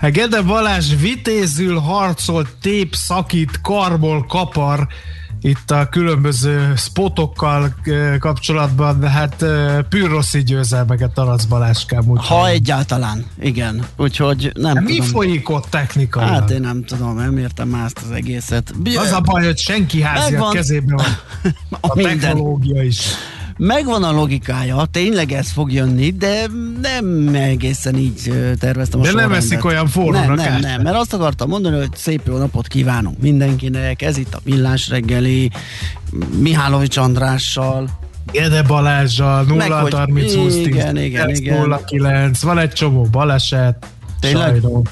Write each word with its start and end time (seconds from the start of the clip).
Hát 0.00 0.12
Gede 0.12 0.42
Balázs 0.42 0.94
vitézül 1.00 1.78
harcol, 1.78 2.46
tép, 2.60 2.94
szakít, 2.94 3.60
karbol, 3.60 4.24
kapar 4.26 4.86
itt 5.40 5.70
a 5.70 5.88
különböző 5.88 6.72
spotokkal 6.76 7.74
eh, 7.84 8.16
kapcsolatban, 8.18 9.08
hát 9.08 9.42
eh, 9.42 9.78
pűroszi 9.88 10.42
győzelmeket 10.42 11.18
arasz 11.18 11.44
Balázskám. 11.44 12.08
Úgy 12.08 12.26
Ha 12.26 12.48
egyáltalán, 12.48 13.24
igen. 13.40 13.86
Úgyhogy 13.96 14.52
nem 14.54 14.74
Hát 14.76 14.84
mi 14.84 14.96
tudom. 14.96 15.06
folyik 15.10 15.48
ott 15.50 15.66
technikailag? 15.70 16.32
Hát 16.32 16.50
én 16.50 16.60
nem 16.60 16.84
tudom, 16.84 17.16
nem 17.16 17.38
értem 17.38 17.68
már 17.68 17.84
ezt 17.84 18.00
az 18.04 18.10
egészet. 18.10 18.72
Az 18.96 19.12
a 19.12 19.20
baj, 19.20 19.44
hogy 19.44 19.58
senki 19.58 20.02
háziak 20.02 20.30
Megvan. 20.30 20.52
kezében 20.52 20.96
van 20.96 21.06
a 21.90 21.94
Minden. 21.94 22.18
technológia 22.18 22.82
is. 22.82 23.00
Megvan 23.58 24.02
a 24.02 24.12
logikája, 24.12 24.84
tényleg 24.90 25.32
ez 25.32 25.50
fog 25.50 25.72
jönni, 25.72 26.10
de 26.10 26.46
nem 26.82 27.34
egészen 27.34 27.96
így 27.96 28.32
terveztem 28.58 29.00
a 29.00 29.02
De 29.02 29.08
nem 29.08 29.18
sorrendet. 29.20 29.44
eszik 29.44 29.64
olyan 29.64 29.86
forróra 29.86 30.34
Nem, 30.34 30.34
nem, 30.34 30.60
nem, 30.60 30.82
mert 30.82 30.96
azt 30.96 31.12
akartam 31.12 31.48
mondani, 31.48 31.76
hogy 31.76 31.94
szép 31.94 32.20
jó 32.26 32.36
napot 32.36 32.66
kívánunk 32.66 33.18
mindenkinek, 33.20 34.02
ez 34.02 34.18
itt 34.18 34.34
a 34.34 34.40
Millás 34.44 34.88
reggeli, 34.88 35.50
Mihálovics 36.38 36.96
Andrással, 36.96 37.88
Gede 38.32 38.62
Balázsjal, 38.62 39.42
Meg, 39.44 39.68
0 39.68 39.80
hogy 39.80 39.92
30 39.94 40.34
20 40.34 40.54
10 40.54 40.66
igen, 40.66 40.96
igen, 40.96 41.28
igen. 41.28 41.78
09, 41.86 42.42
van 42.42 42.58
egy 42.58 42.72
csomó 42.72 43.02
baleset. 43.02 43.86
Tényleg? 44.20 44.60
Sajnos. 44.60 44.88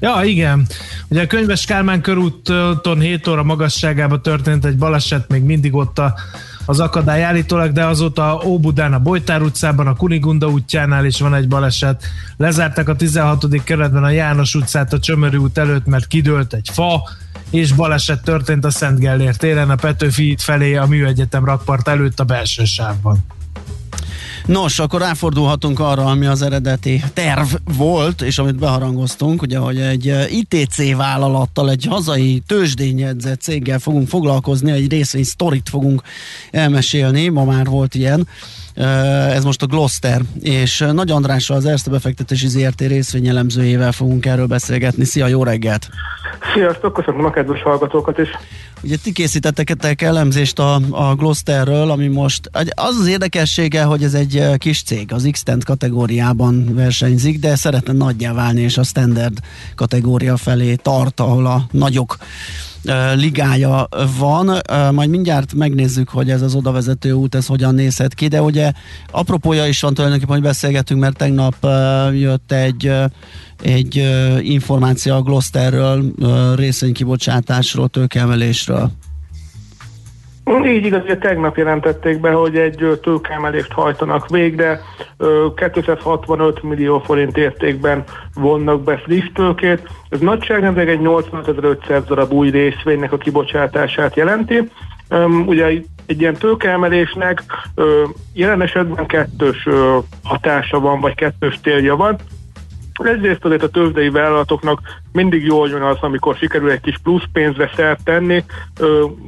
Ja, 0.00 0.20
igen. 0.24 0.66
Ugye 1.08 1.22
a 1.22 1.26
Könyves 1.26 1.64
Kálmán 1.64 2.00
körúton 2.00 3.00
7 3.00 3.26
óra 3.28 3.42
magasságában 3.42 4.22
történt 4.22 4.64
egy 4.64 4.76
baleset, 4.76 5.28
még 5.28 5.42
mindig 5.42 5.74
ott 5.74 5.98
a, 5.98 6.14
az 6.64 6.80
akadály 6.80 7.24
állítólag, 7.24 7.72
de 7.72 7.84
azóta 7.84 8.42
Óbudán 8.44 8.92
a 8.92 8.98
Bojtár 8.98 9.42
utcában, 9.42 9.86
a 9.86 9.94
Kunigunda 9.94 10.48
útjánál 10.48 11.04
is 11.04 11.20
van 11.20 11.34
egy 11.34 11.48
baleset. 11.48 12.04
Lezárták 12.36 12.88
a 12.88 12.96
16. 12.96 13.62
kerületben 13.64 14.04
a 14.04 14.10
János 14.10 14.54
utcát 14.54 14.92
a 14.92 14.98
Csömöri 14.98 15.36
út 15.36 15.58
előtt, 15.58 15.86
mert 15.86 16.06
kidőlt 16.06 16.54
egy 16.54 16.68
fa, 16.72 17.02
és 17.50 17.72
baleset 17.72 18.22
történt 18.22 18.64
a 18.64 18.70
Szent 18.70 18.98
Gellér 18.98 19.36
téren, 19.36 19.70
a 19.70 19.74
Petőfi 19.74 20.36
felé 20.38 20.76
a 20.76 20.86
Műegyetem 20.86 21.44
rakpart 21.44 21.88
előtt 21.88 22.20
a 22.20 22.24
belső 22.24 22.64
sávban. 22.64 23.24
Nos, 24.46 24.78
akkor 24.78 25.00
ráfordulhatunk 25.00 25.80
arra, 25.80 26.04
ami 26.04 26.26
az 26.26 26.42
eredeti 26.42 27.02
terv 27.14 27.48
volt, 27.76 28.22
és 28.22 28.38
amit 28.38 28.58
beharangoztunk, 28.58 29.42
ugye, 29.42 29.58
hogy 29.58 29.80
egy 29.80 30.08
eh, 30.08 30.32
ITC 30.32 30.96
vállalattal, 30.96 31.70
egy 31.70 31.86
hazai 31.88 32.42
tőzsdén 32.46 32.98
jegyzett 32.98 33.40
céggel 33.40 33.78
fogunk 33.78 34.08
foglalkozni, 34.08 34.70
egy 34.70 34.90
részvény 34.90 35.24
sztorit 35.24 35.68
fogunk 35.68 36.02
elmesélni, 36.50 37.28
ma 37.28 37.44
már 37.44 37.66
volt 37.66 37.94
ilyen, 37.94 38.26
Eh, 38.74 39.34
ez 39.34 39.44
most 39.44 39.62
a 39.62 39.66
Gloster, 39.66 40.20
és 40.40 40.80
eh, 40.80 40.92
Nagy 40.92 41.10
Andrással, 41.10 41.56
az 41.56 41.66
Erste 41.66 41.90
befektetési 41.90 42.48
ZRT 42.48 42.80
részvényelemzőjével 42.80 43.92
fogunk 43.92 44.26
erről 44.26 44.46
beszélgetni. 44.46 45.04
Szia, 45.04 45.26
jó 45.26 45.44
reggelt! 45.44 45.88
Sziasztok, 46.54 46.92
köszönöm 46.92 47.24
a 47.24 47.30
kedves 47.30 47.62
hallgatókat 47.62 48.18
is. 48.18 48.28
Ugye 48.82 48.96
ti 48.96 49.12
készítettek 49.12 50.02
elemzést 50.02 50.58
a, 50.58 50.80
a 50.90 51.14
Glosterről, 51.14 51.90
ami 51.90 52.06
most, 52.06 52.50
az 52.74 53.00
az 53.00 53.06
érdekessége, 53.06 53.82
hogy 53.82 54.04
ez 54.04 54.14
egy 54.14 54.36
eh, 54.36 54.56
kis 54.56 54.82
cég, 54.82 55.12
az 55.12 55.28
x 55.30 55.42
kategóriában 55.64 56.74
versenyzik, 56.74 57.38
de 57.38 57.54
szeretne 57.54 57.92
nagyjá 57.92 58.32
válni, 58.32 58.60
és 58.60 58.78
a 58.78 58.82
standard 58.82 59.38
kategória 59.74 60.36
felé 60.36 60.74
tart, 60.74 61.20
ahol 61.20 61.46
a 61.46 61.66
nagyok 61.70 62.18
ligája 63.14 63.88
van. 64.18 64.60
Majd 64.92 65.10
mindjárt 65.10 65.54
megnézzük, 65.54 66.08
hogy 66.08 66.30
ez 66.30 66.42
az 66.42 66.54
odavezető 66.54 67.12
út, 67.12 67.34
ez 67.34 67.46
hogyan 67.46 67.74
nézhet 67.74 68.14
ki, 68.14 68.28
de 68.28 68.42
ugye 68.42 68.72
apropója 69.10 69.66
is 69.66 69.80
van 69.80 69.94
tulajdonképpen, 69.94 70.34
hogy 70.34 70.44
beszélgetünk, 70.44 71.00
mert 71.00 71.16
tegnap 71.16 71.56
jött 72.12 72.52
egy 72.52 72.92
egy 73.62 74.08
információ 74.40 75.14
a 75.14 75.22
Glosterről, 75.22 76.12
uh, 76.18 76.56
részvénykibocsátásról, 76.56 77.88
tőkeemelésről. 77.88 78.90
Így 80.64 80.84
igaz, 80.84 81.06
hogy 81.06 81.18
tegnap 81.18 81.56
jelentették 81.56 82.20
be, 82.20 82.30
hogy 82.30 82.56
egy 82.56 82.98
tőkeemelést 83.02 83.72
hajtanak 83.72 84.28
végre, 84.28 84.80
Ö, 85.16 85.46
265 85.74 86.62
millió 86.62 86.98
forint 86.98 87.36
értékben 87.36 88.04
vonnak 88.34 88.82
be 88.82 88.96
friss 88.96 89.30
tőkét. 89.34 89.88
Ez 90.08 90.18
nagyságrendileg 90.18 90.88
egy 90.88 91.00
85.500 91.02 92.02
darab 92.06 92.32
új 92.32 92.50
részvénynek 92.50 93.12
a 93.12 93.18
kibocsátását 93.18 94.16
jelenti. 94.16 94.70
Ugye 95.46 95.64
egy 96.06 96.20
ilyen 96.20 96.34
tőkeemelésnek 96.34 97.42
jelen 98.34 98.62
esetben 98.62 99.06
kettős 99.06 99.68
hatása 100.22 100.80
van, 100.80 101.00
vagy 101.00 101.14
kettős 101.14 101.58
célja 101.62 101.96
van. 101.96 102.16
Egyrészt 102.92 103.44
azért 103.44 103.62
a 103.62 103.68
tőzsdei 103.68 104.10
vállalatoknak 104.10 104.80
mindig 105.12 105.44
jól 105.44 105.68
jön 105.68 105.82
az, 105.82 105.96
amikor 106.00 106.36
sikerül 106.36 106.70
egy 106.70 106.80
kis 106.80 106.98
plusz 107.02 107.24
pénzre 107.32 107.70
szert 107.76 108.04
tenni, 108.04 108.44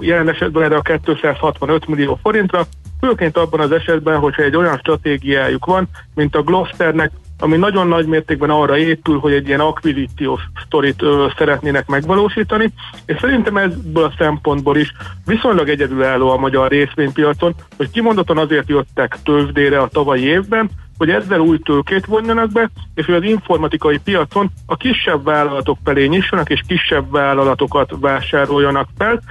jelen 0.01 0.29
esetben 0.29 0.63
erre 0.63 0.77
a 0.77 0.99
265 1.03 1.87
millió 1.87 2.19
forintra, 2.23 2.67
főként 3.01 3.37
abban 3.37 3.61
az 3.61 3.73
esetben, 3.73 4.19
hogyha 4.19 4.43
egy 4.43 4.57
olyan 4.57 4.79
stratégiájuk 4.79 5.65
van, 5.65 5.89
mint 6.15 6.37
a 6.37 6.43
Glosternek, 6.43 7.11
ami 7.39 7.57
nagyon 7.57 7.89
nagy 7.89 8.07
mértékben 8.07 8.51
arra 8.51 8.79
épül, 8.79 9.19
hogy 9.19 9.33
egy 9.33 9.47
ilyen 9.47 9.61
akvizíciós 9.61 10.41
sztorit 10.67 11.03
ö, 11.03 11.27
szeretnének 11.37 11.87
megvalósítani, 11.87 12.73
és 13.07 13.17
szerintem 13.21 13.57
ebből 13.57 14.05
a 14.05 14.15
szempontból 14.19 14.77
is 14.77 14.93
viszonylag 15.25 15.69
egyedülálló 15.69 16.31
a 16.31 16.37
magyar 16.37 16.71
részvénypiacon, 16.71 17.55
hogy 17.77 17.91
kimondottan 17.91 18.39
azért 18.39 18.69
jöttek 18.69 19.19
tőzsdére 19.25 19.81
a 19.81 19.89
tavalyi 19.89 20.25
évben, 20.25 20.71
hogy 20.99 21.11
ezzel 21.11 21.41
új 21.41 21.59
tőkét 21.59 22.07
vonjanak 22.07 22.53
be, 22.53 22.71
és 22.95 23.05
hogy 23.05 23.15
az 23.15 23.23
informatikai 23.23 23.99
piacon 23.99 24.51
a 24.67 24.77
kisebb 24.77 25.25
vállalatok 25.25 25.79
felé 25.85 26.07
nyissanak, 26.07 26.51
és 26.51 26.61
kisebb 26.67 27.11
vállalatokat 27.11 27.95
vásároljanak 28.01 28.89
fel, 28.99 29.23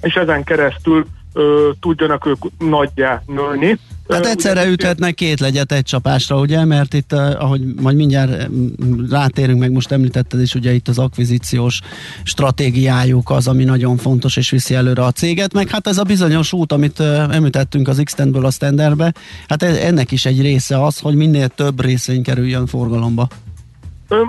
és 0.00 0.14
ezen 0.14 0.44
keresztül 0.44 1.06
ö, 1.32 1.70
tudjanak 1.80 2.26
ők 2.26 2.42
nagyjá 2.58 3.22
nőni. 3.26 3.78
Tehát 4.06 4.24
Ö, 4.24 4.28
egyszerre 4.28 4.66
üthetnek 4.66 5.14
két 5.14 5.40
legyet 5.40 5.72
egy 5.72 5.82
csapásra, 5.82 6.38
ugye? 6.38 6.64
Mert 6.64 6.94
itt, 6.94 7.12
ahogy 7.12 7.60
majd 7.80 7.96
mindjárt 7.96 8.48
mm, 8.48 9.10
rátérünk, 9.10 9.58
meg 9.58 9.72
most 9.72 9.90
említetted 9.90 10.40
is, 10.40 10.54
ugye 10.54 10.74
itt 10.74 10.88
az 10.88 10.98
akvizíciós 10.98 11.80
stratégiájuk 12.22 13.30
az, 13.30 13.48
ami 13.48 13.64
nagyon 13.64 13.96
fontos 13.96 14.36
és 14.36 14.50
viszi 14.50 14.74
előre 14.74 15.04
a 15.04 15.12
céget, 15.12 15.52
meg 15.52 15.68
hát 15.68 15.86
ez 15.86 15.98
a 15.98 16.02
bizonyos 16.02 16.52
út, 16.52 16.72
amit 16.72 17.00
említettünk 17.00 17.88
az 17.88 18.00
x 18.04 18.14
a 18.42 18.50
standardbe, 18.50 19.14
hát 19.48 19.62
e- 19.62 19.86
ennek 19.86 20.12
is 20.12 20.26
egy 20.26 20.40
része 20.40 20.84
az, 20.84 20.98
hogy 20.98 21.14
minél 21.14 21.48
több 21.48 21.80
részvény 21.80 22.22
kerüljön 22.22 22.66
forgalomba. 22.66 23.28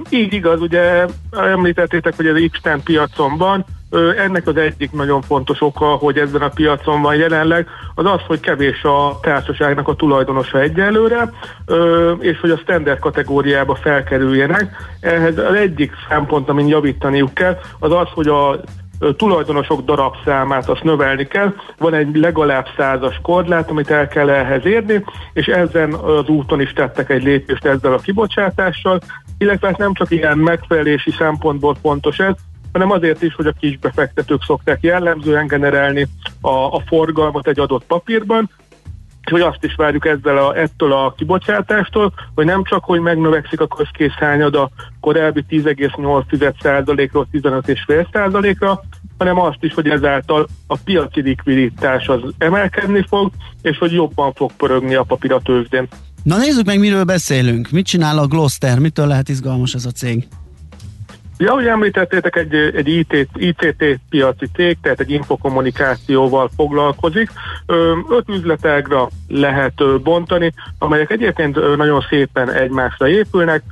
Így 0.10 0.34
igaz, 0.34 0.62
ugye 0.62 1.06
említettétek, 1.32 2.16
hogy 2.16 2.28
ez 2.28 2.36
x 2.52 2.60
piacon 2.84 3.38
van, 3.38 3.66
ennek 4.18 4.48
az 4.48 4.58
egyik 4.58 4.92
nagyon 4.92 5.22
fontos 5.22 5.62
oka, 5.62 5.86
hogy 5.86 6.18
ezen 6.18 6.42
a 6.42 6.50
piacon 6.50 7.02
van 7.02 7.16
jelenleg, 7.16 7.68
az 7.96 8.06
az, 8.06 8.22
hogy 8.28 8.40
kevés 8.40 8.84
a 8.84 9.20
társaságnak 9.22 9.88
a 9.88 9.96
tulajdonosa 9.96 10.60
egyelőre, 10.60 11.32
és 12.20 12.40
hogy 12.40 12.50
a 12.50 12.58
standard 12.58 13.00
kategóriába 13.00 13.76
felkerüljenek. 13.76 14.76
Ehhez 15.00 15.38
az 15.38 15.54
egyik 15.54 15.92
szempont, 16.10 16.50
amin 16.50 16.68
javítaniuk 16.68 17.34
kell, 17.34 17.58
az 17.80 17.92
az, 17.92 18.08
hogy 18.14 18.28
a 18.28 18.60
tulajdonosok 19.18 19.86
darabszámát 19.86 20.70
azt 20.70 20.84
növelni 20.84 21.28
kell. 21.28 21.54
Van 21.78 21.94
egy 21.94 22.16
legalább 22.16 22.68
százas 22.78 23.20
korlát, 23.22 23.70
amit 23.70 23.90
el 23.90 24.08
kell 24.08 24.30
ehhez 24.30 24.66
érni, 24.66 25.04
és 25.34 25.46
ezen 25.46 25.94
az 25.94 26.28
úton 26.28 26.62
is 26.62 26.74
tettek 26.74 27.10
egy 27.10 27.24
lépést 27.24 27.66
ezzel 27.66 27.94
a 27.94 27.98
kibocsátással, 27.98 29.00
illetve 29.38 29.68
hát 29.68 29.78
nem 29.78 29.94
csak 29.94 30.12
ilyen 30.12 30.38
megfelelési 30.38 31.12
szempontból 31.12 31.78
fontos 31.82 32.20
ez, 32.20 32.36
hanem 32.72 32.92
azért 32.92 33.22
is, 33.22 33.34
hogy 33.34 33.48
a 33.48 33.54
kisbefektetők 33.60 34.44
szokták 34.44 34.82
jellemzően 34.82 35.48
generálni 35.48 36.08
a, 36.42 36.50
a 36.50 36.82
forgalmat 36.86 37.48
egy 37.48 37.60
adott 37.60 37.86
papírban, 37.86 38.50
és 39.28 39.32
hogy 39.34 39.42
azt 39.42 39.64
is 39.64 39.76
várjuk 39.76 40.06
ezzel 40.06 40.38
a, 40.38 40.58
ettől 40.58 40.94
a 40.94 41.14
kibocsátástól, 41.18 42.14
hogy 42.36 42.46
nem 42.46 42.64
csak, 42.64 42.84
hogy 42.84 43.00
megnövekszik 43.00 43.62
a 43.62 43.68
közkészhányad 43.68 44.56
a 44.56 44.70
korábbi 45.00 45.46
10,8%-ról 45.50 47.28
15,5%-ra, 47.34 48.82
hanem 49.18 49.40
azt 49.40 49.58
is, 49.64 49.74
hogy 49.74 49.90
ezáltal 49.90 50.48
a 50.68 50.78
piaci 50.84 51.22
likviditás 51.22 52.08
az 52.08 52.20
emelkedni 52.38 53.06
fog, 53.08 53.32
és 53.62 53.78
hogy 53.78 53.94
jobban 53.94 54.34
fog 54.34 54.52
pörögni 54.58 54.96
a 54.96 55.04
papír 55.04 55.32
a 55.32 55.40
tőzsdén. 55.40 55.88
Na 56.28 56.38
nézzük 56.38 56.66
meg, 56.66 56.80
miről 56.80 57.04
beszélünk. 57.04 57.70
Mit 57.70 57.86
csinál 57.86 58.18
a 58.18 58.28
Gloster? 58.28 58.80
Mitől 58.80 59.08
lehet 59.08 59.30
izgalmas 59.30 59.74
ez 59.74 59.86
a 59.86 59.92
cég? 59.92 60.28
Ja, 61.38 61.52
ahogy 61.52 61.66
említettétek, 61.66 62.36
egy, 62.36 62.54
egy 62.54 62.88
IT, 62.88 63.28
ICT 63.34 64.00
piaci 64.10 64.46
cég, 64.56 64.78
tehát 64.82 65.00
egy 65.00 65.12
infokommunikációval 65.12 66.50
foglalkozik. 66.56 67.32
Öt 68.10 68.30
üzletágra 68.30 69.10
lehet 69.28 70.02
bontani, 70.04 70.54
amelyek 70.80 71.12
egyébként 71.12 71.76
nagyon 71.76 72.06
szépen 72.10 72.52
egymásra 72.52 73.08
épülnek. 73.08 73.64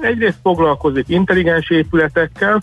Egyrészt 0.00 0.38
foglalkozik 0.42 1.08
intelligens 1.08 1.70
épületekkel, 1.70 2.62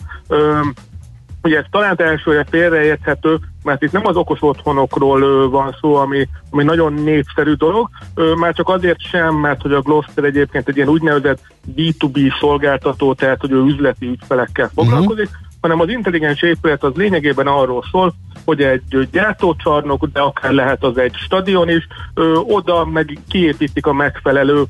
Ugye 1.42 1.58
ez 1.58 1.64
talán 1.70 2.00
elsőre 2.00 2.44
félreérthető, 2.50 3.38
mert 3.62 3.82
itt 3.82 3.92
nem 3.92 4.06
az 4.06 4.16
okos 4.16 4.42
otthonokról 4.42 5.50
van 5.50 5.76
szó, 5.80 5.94
ami, 5.94 6.28
ami 6.50 6.64
nagyon 6.64 6.92
népszerű 6.92 7.52
dolog, 7.52 7.88
már 8.36 8.54
csak 8.54 8.68
azért 8.68 9.00
sem, 9.00 9.34
mert 9.34 9.62
hogy 9.62 9.72
a 9.72 9.80
Gloster 9.80 10.24
egyébként 10.24 10.68
egy 10.68 10.76
ilyen 10.76 10.88
úgynevezett 10.88 11.42
B2B 11.76 12.38
szolgáltató, 12.40 13.14
tehát 13.14 13.40
hogy 13.40 13.50
ő 13.50 13.64
üzleti 13.64 14.06
ügyfelekkel 14.06 14.70
foglalkozik, 14.74 15.26
uh-huh. 15.26 15.40
hanem 15.60 15.80
az 15.80 15.88
intelligens 15.88 16.42
épület 16.42 16.84
az 16.84 16.94
lényegében 16.94 17.46
arról 17.46 17.84
szól, 17.90 18.14
hogy 18.44 18.62
egy 18.62 19.08
gyártócsarnok, 19.12 20.06
de 20.12 20.20
akár 20.20 20.52
lehet 20.52 20.84
az 20.84 20.98
egy 20.98 21.14
stadion 21.14 21.68
is, 21.68 21.86
ö, 22.14 22.34
oda 22.34 22.84
meg 22.84 23.18
kiépítik 23.28 23.86
a 23.86 23.92
megfelelő 23.92 24.64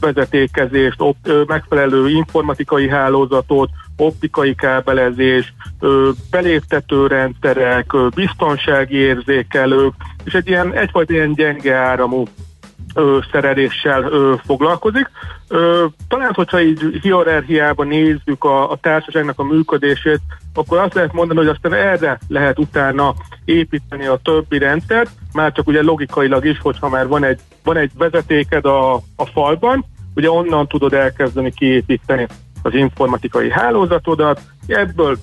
vezetékezést, 0.00 1.00
op, 1.00 1.16
megfelelő 1.46 2.08
informatikai 2.08 2.88
hálózatot, 2.88 3.70
optikai 4.02 4.54
kábelezés, 4.54 5.54
beléptető 6.30 7.06
rendszerek, 7.06 7.92
biztonsági 8.14 8.96
érzékelők, 8.96 9.94
és 10.24 10.32
egy 10.32 10.48
ilyen, 10.48 10.74
egyfajta 10.74 11.12
ilyen 11.12 11.34
gyenge 11.34 11.74
áramú 11.74 12.24
ö, 12.94 13.18
szereléssel 13.32 14.02
ö, 14.02 14.34
foglalkozik. 14.46 15.10
Ö, 15.48 15.86
talán, 16.08 16.32
hogyha 16.34 16.60
így 16.60 16.98
hierarchiában 17.02 17.86
nézzük 17.86 18.44
a, 18.44 18.70
a 18.70 18.76
társaságnak 18.76 19.38
a 19.38 19.44
működését, 19.44 20.20
akkor 20.54 20.78
azt 20.78 20.94
lehet 20.94 21.12
mondani, 21.12 21.38
hogy 21.38 21.48
aztán 21.48 21.74
erre 21.74 22.18
lehet 22.28 22.58
utána 22.58 23.14
építeni 23.44 24.06
a 24.06 24.20
többi 24.22 24.58
rendszert, 24.58 25.10
már 25.32 25.52
csak 25.52 25.66
ugye 25.66 25.82
logikailag 25.82 26.44
is, 26.44 26.58
hogyha 26.58 26.88
már 26.88 27.06
van 27.06 27.24
egy, 27.24 27.40
van 27.64 27.76
egy 27.76 27.90
vezetéked 27.98 28.64
a, 28.64 28.94
a 28.94 29.26
falban, 29.32 29.84
ugye 30.14 30.30
onnan 30.30 30.68
tudod 30.68 30.92
elkezdeni 30.92 31.52
kiépíteni 31.52 32.26
az 32.62 32.74
informatikai 32.74 33.50
hálózatodat, 33.50 34.40
ebből 34.66 35.18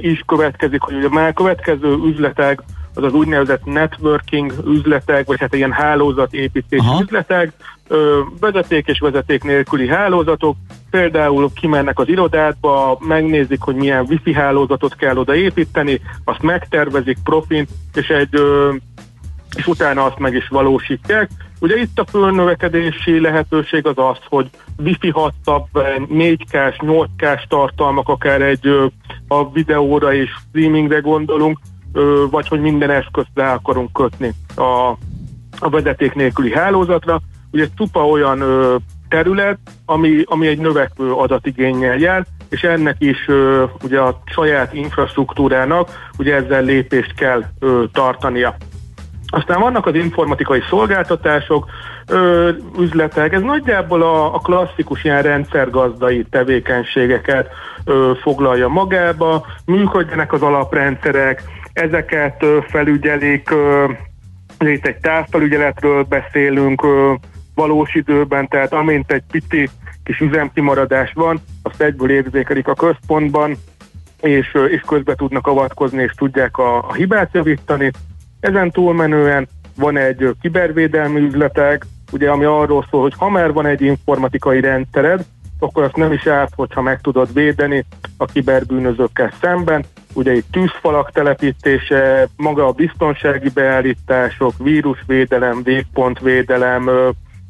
is 0.00 0.22
következik, 0.26 0.80
hogy 0.80 0.94
ugye 0.94 1.08
már 1.08 1.32
következő 1.32 1.96
üzletek, 2.06 2.62
az 2.94 3.02
az 3.02 3.12
úgynevezett 3.12 3.64
networking 3.64 4.54
üzletek, 4.66 5.26
vagy 5.26 5.40
hát 5.40 5.54
ilyen 5.54 5.72
hálózatépítés 5.72 6.78
Aha. 6.78 7.00
üzletek, 7.02 7.52
ö, 7.88 8.20
vezeték 8.40 8.86
és 8.86 8.98
vezeték 8.98 9.44
nélküli 9.44 9.88
hálózatok, 9.88 10.56
például 10.90 11.50
kimennek 11.54 11.98
az 11.98 12.08
irodádba, 12.08 12.98
megnézik, 13.00 13.60
hogy 13.60 13.74
milyen 13.74 14.06
wifi 14.08 14.32
hálózatot 14.32 14.96
kell 14.96 15.16
oda 15.16 15.34
építeni, 15.34 16.00
azt 16.24 16.42
megtervezik 16.42 17.18
profint, 17.24 17.68
és 17.94 18.08
egy 18.08 18.28
ö, 18.30 18.74
és 19.56 19.66
utána 19.66 20.04
azt 20.04 20.18
meg 20.18 20.34
is 20.34 20.48
valósítják. 20.48 21.30
Ugye 21.64 21.76
itt 21.76 21.98
a 21.98 22.04
fölnövekedési 22.04 23.20
lehetőség 23.20 23.86
az 23.86 23.94
az, 23.96 24.18
hogy 24.28 24.50
wifi 24.78 25.10
hattabb, 25.10 25.66
4K-s, 26.10 26.76
8K-s 26.78 27.46
tartalmak, 27.48 28.08
akár 28.08 28.42
egy 28.42 28.68
a 29.28 29.50
videóra 29.52 30.14
és 30.14 30.30
streamingre 30.48 30.98
gondolunk, 30.98 31.58
vagy 32.30 32.48
hogy 32.48 32.60
minden 32.60 32.90
eszközt 32.90 33.30
le 33.34 33.50
akarunk 33.50 33.92
kötni 33.92 34.32
a, 34.56 34.88
a 35.58 35.68
vezeték 35.70 36.14
nélküli 36.14 36.52
hálózatra. 36.52 37.20
Ugye 37.50 37.66
csupa 37.76 38.06
olyan 38.06 38.42
terület, 39.08 39.58
ami, 39.84 40.22
ami 40.24 40.46
egy 40.46 40.58
növekvő 40.58 41.12
adatigényel 41.12 41.98
jár, 41.98 42.26
és 42.48 42.62
ennek 42.62 42.96
is 42.98 43.28
ugye 43.82 44.00
a 44.00 44.22
saját 44.24 44.74
infrastruktúrának 44.74 46.10
ugye 46.18 46.34
ezzel 46.34 46.62
lépést 46.62 47.14
kell 47.14 47.42
tartania. 47.92 48.56
Aztán 49.34 49.60
vannak 49.60 49.86
az 49.86 49.94
informatikai 49.94 50.62
szolgáltatások, 50.68 51.66
ö, 52.06 52.50
üzletek, 52.78 53.32
ez 53.32 53.42
nagyjából 53.42 54.02
a, 54.02 54.34
a 54.34 54.38
klasszikus 54.38 55.04
ilyen 55.04 55.22
rendszergazdai 55.22 56.24
tevékenységeket 56.30 57.48
ö, 57.84 58.12
foglalja 58.22 58.68
magába, 58.68 59.46
működjenek 59.66 60.32
az 60.32 60.42
alaprendszerek, 60.42 61.42
ezeket 61.72 62.42
ö, 62.42 62.58
felügyelik, 62.68 63.50
ö, 63.50 63.84
itt 64.58 64.86
egy 64.86 64.96
távfelügyeletről 64.96 66.02
beszélünk 66.02 66.82
ö, 66.82 67.12
valós 67.54 67.94
időben, 67.94 68.48
tehát 68.48 68.72
amint 68.72 69.12
egy 69.12 69.22
pici 69.30 69.68
kis 70.04 70.20
üzemkimaradás 70.20 71.12
van, 71.14 71.40
azt 71.62 71.82
egyből 71.82 72.10
érzékelik 72.10 72.68
a 72.68 72.74
központban, 72.74 73.56
és, 74.20 74.56
és 74.68 74.80
közbe 74.86 75.14
tudnak 75.14 75.46
avatkozni, 75.46 76.02
és 76.02 76.12
tudják 76.16 76.58
a, 76.58 76.88
a 76.88 76.92
hibát 76.92 77.30
javítani. 77.32 77.90
Ezen 78.44 78.70
túlmenően 78.70 79.48
van 79.76 79.96
egy 79.96 80.30
kibervédelmi 80.40 81.20
üzletek, 81.20 81.86
ugye 82.12 82.30
ami 82.30 82.44
arról 82.44 82.86
szól, 82.90 83.02
hogy 83.02 83.14
ha 83.16 83.28
már 83.28 83.52
van 83.52 83.66
egy 83.66 83.80
informatikai 83.80 84.60
rendszered, 84.60 85.24
akkor 85.58 85.82
azt 85.82 85.96
nem 85.96 86.12
is 86.12 86.26
árt, 86.26 86.52
hogyha 86.56 86.82
meg 86.82 87.00
tudod 87.00 87.32
védeni 87.32 87.84
a 88.16 88.24
kiberbűnözőkkel 88.24 89.32
szemben. 89.40 89.84
Ugye 90.14 90.34
itt 90.34 90.50
tűzfalak 90.50 91.10
telepítése, 91.10 92.28
maga 92.36 92.66
a 92.66 92.72
biztonsági 92.72 93.48
beállítások, 93.48 94.52
vírusvédelem, 94.58 95.62
végpontvédelem 95.62 96.90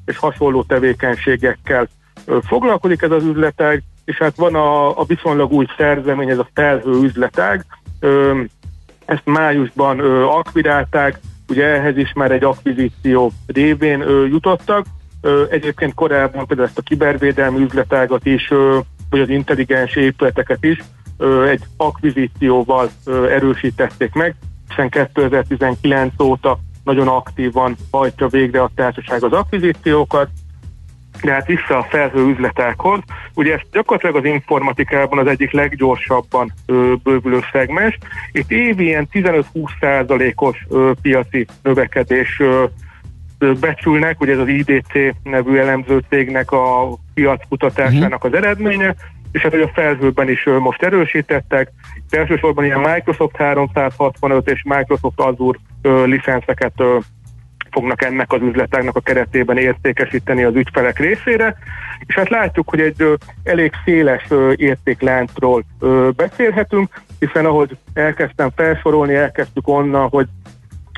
és 0.05 0.17
hasonló 0.17 0.63
tevékenységekkel 0.63 1.89
foglalkozik 2.47 3.03
ez 3.03 3.11
az 3.11 3.25
üzletág, 3.25 3.83
és 4.05 4.19
hát 4.19 4.37
van 4.37 4.55
a, 4.55 4.99
a 5.01 5.05
viszonylag 5.05 5.53
új 5.53 5.67
szerzemény, 5.77 6.31
ez 6.31 6.39
a 6.39 6.49
felhő 6.55 7.03
üzletág, 7.03 7.65
ezt 9.05 9.23
májusban 9.25 9.99
ö, 9.99 10.25
akvirálták, 10.25 11.21
ugye 11.49 11.65
ehhez 11.65 11.97
is 11.97 12.13
már 12.13 12.31
egy 12.31 12.45
akvizíció 12.45 13.33
révén 13.47 14.01
ö, 14.01 14.27
jutottak. 14.27 14.87
Ö, 15.21 15.45
egyébként 15.51 15.95
korábban 15.95 16.47
például 16.47 16.69
ezt 16.69 16.79
a 16.79 16.83
kibervédelmi 16.83 17.63
üzletágat 17.63 18.27
is, 18.27 18.51
ö, 18.51 18.79
vagy 19.11 19.21
az 19.21 19.29
intelligens 19.29 19.97
épületeket 19.97 20.65
is 20.65 20.79
ö, 21.19 21.49
egy 21.49 21.63
akvizícióval 21.77 22.91
ö, 23.05 23.31
erősítették 23.31 24.13
meg, 24.13 24.35
hiszen 24.69 24.89
2019 24.89 26.21
óta 26.21 26.59
nagyon 26.85 27.09
aktívan 27.09 27.77
hajtja 27.91 28.29
végre 28.29 28.63
a 28.63 28.71
társaság 28.75 29.25
az 29.25 29.33
akvizíciókat, 29.33 30.29
de 31.25 31.33
hát 31.33 31.47
vissza 31.47 31.79
a 31.79 31.87
felhő 31.91 32.29
üzletákhoz. 32.29 33.01
Ugye 33.35 33.53
ez 33.53 33.61
gyakorlatilag 33.73 34.17
az 34.17 34.25
informatikában 34.25 35.19
az 35.19 35.27
egyik 35.27 35.53
leggyorsabban 35.53 36.53
ö, 36.67 36.93
bővülő 37.03 37.41
szegmens. 37.53 37.99
Itt 38.33 38.51
évi 38.51 38.85
ilyen 38.85 39.09
15-20 39.13 39.43
százalékos 39.81 40.67
piaci 41.03 41.47
növekedés 41.63 42.41
ö, 42.41 42.65
becsülnek, 43.61 44.21
ugye 44.21 44.33
ez 44.33 44.39
az 44.39 44.49
IDC 44.49 44.93
nevű 45.23 45.57
elemző 45.57 46.03
cégnek 46.09 46.53
a 46.53 46.89
piackutatásának 47.15 48.25
az 48.25 48.35
eredménye, 48.35 48.95
és 49.33 49.41
hát 49.41 49.53
hogy 49.53 49.61
a 49.61 49.71
felhőben 49.75 50.29
is 50.29 50.45
most 50.59 50.83
erősítettek, 50.83 51.71
de 52.11 52.19
elsősorban 52.19 52.65
ilyen 52.65 52.81
Microsoft 52.81 53.37
365 53.37 54.51
és 54.51 54.63
Microsoft 54.63 55.21
Azure 55.21 55.59
licenszeket 56.05 56.83
fognak 57.75 58.03
ennek 58.05 58.33
az 58.33 58.41
üzleteknek 58.43 58.97
a 58.97 59.01
keretében 59.01 59.59
értékesíteni 59.59 60.45
az 60.45 60.55
ügyfelek 60.55 60.99
részére, 60.99 61.57
és 62.07 62.15
hát 62.15 62.29
látjuk, 62.29 62.69
hogy 62.69 62.81
egy 62.81 63.19
elég 63.45 63.73
széles 63.85 64.29
értékláncról 64.57 65.65
beszélhetünk, 66.17 67.03
hiszen 67.19 67.45
ahogy 67.45 67.77
elkezdtem 67.95 68.51
felsorolni, 68.57 69.15
elkezdtük 69.15 69.69
onnan, 69.69 70.09
hogy 70.09 70.27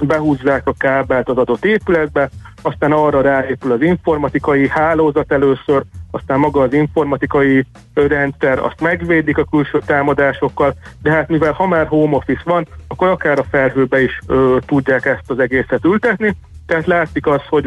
behúzzák 0.04 0.66
a 0.66 0.74
kábelt 0.78 1.28
az 1.28 1.36
adott 1.36 1.64
épületbe, 1.64 2.28
aztán 2.62 2.92
arra 2.92 3.20
ráépül 3.20 3.72
az 3.72 3.82
informatikai 3.82 4.68
hálózat 4.68 5.32
először, 5.32 5.82
aztán 6.10 6.38
maga 6.38 6.60
az 6.60 6.72
informatikai 6.72 7.66
rendszer, 7.94 8.58
azt 8.58 8.80
megvédik 8.80 9.38
a 9.38 9.44
külső 9.44 9.80
támadásokkal, 9.86 10.74
de 11.02 11.10
hát 11.10 11.28
mivel 11.28 11.52
ha 11.52 11.66
már 11.66 11.86
home 11.86 12.16
office 12.16 12.42
van, 12.44 12.66
akkor 12.88 13.08
akár 13.08 13.38
a 13.38 13.46
felhőbe 13.50 14.02
is 14.02 14.20
ö, 14.26 14.56
tudják 14.66 15.04
ezt 15.04 15.30
az 15.30 15.38
egészet 15.38 15.84
ültetni, 15.84 16.36
tehát 16.66 16.86
látszik 16.86 17.26
az, 17.26 17.40
hogy, 17.48 17.66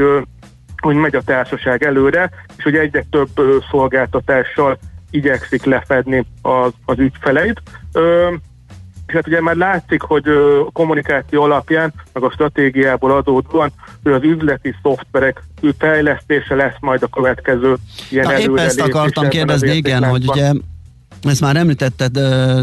hogy 0.81 0.95
megy 0.95 1.15
a 1.15 1.21
társaság 1.21 1.83
előre, 1.83 2.29
és 2.57 2.63
hogy 2.63 2.75
egyre 2.75 3.05
több 3.09 3.29
szolgáltatással 3.71 4.77
igyekszik 5.11 5.63
lefedni 5.63 6.25
az, 6.41 6.71
az 6.85 6.99
ügyfeleit. 6.99 7.61
és 9.07 9.13
hát 9.13 9.27
ugye 9.27 9.41
már 9.41 9.55
látszik, 9.55 10.01
hogy 10.01 10.27
a 10.27 10.71
kommunikáció 10.71 11.41
alapján, 11.41 11.93
meg 12.13 12.23
a 12.23 12.31
stratégiából 12.31 13.11
adódóan, 13.11 13.71
hogy 14.03 14.11
az 14.11 14.23
üzleti 14.23 14.75
szoftverek 14.83 15.43
fejlesztése 15.77 16.55
lesz 16.55 16.77
majd 16.79 17.03
a 17.03 17.07
következő 17.07 17.75
ilyen 18.09 18.25
Na, 18.25 18.39
épp 18.39 18.57
ezt 18.57 18.81
akartam 18.81 19.27
kérdezni, 19.27 19.75
igen, 19.75 20.03
hogy 20.03 20.27
ugye 20.27 20.51
ezt 21.23 21.41
már 21.41 21.55
említetted 21.55 22.19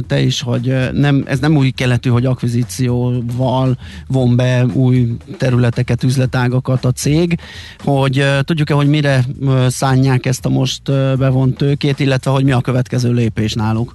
te 0.07 0.21
is, 0.21 0.43
hogy 0.43 0.91
nem, 0.93 1.25
ez 1.27 1.39
nem 1.39 1.57
új 1.57 1.71
keletű, 1.71 2.11
hogy 2.11 2.27
akvizícióval 2.27 3.77
von 4.09 4.37
be 4.37 4.65
új 4.73 5.17
területeket, 5.39 6.03
üzletágakat 6.03 6.85
a 6.85 6.93
cég, 6.93 7.41
hogy 7.85 8.25
tudjuk-e, 8.45 8.75
hogy 8.75 8.89
mire 8.89 9.25
szánják 9.67 10.27
ezt 10.27 10.47
a 10.47 10.49
most 10.49 10.83
bevont 11.19 11.57
tőkét, 11.57 12.01
illetve 12.01 12.31
hogy 12.31 12.45
mi 12.45 12.53
a 12.53 12.61
következő 12.61 13.13
lépés 13.13 13.53
náluk? 13.53 13.95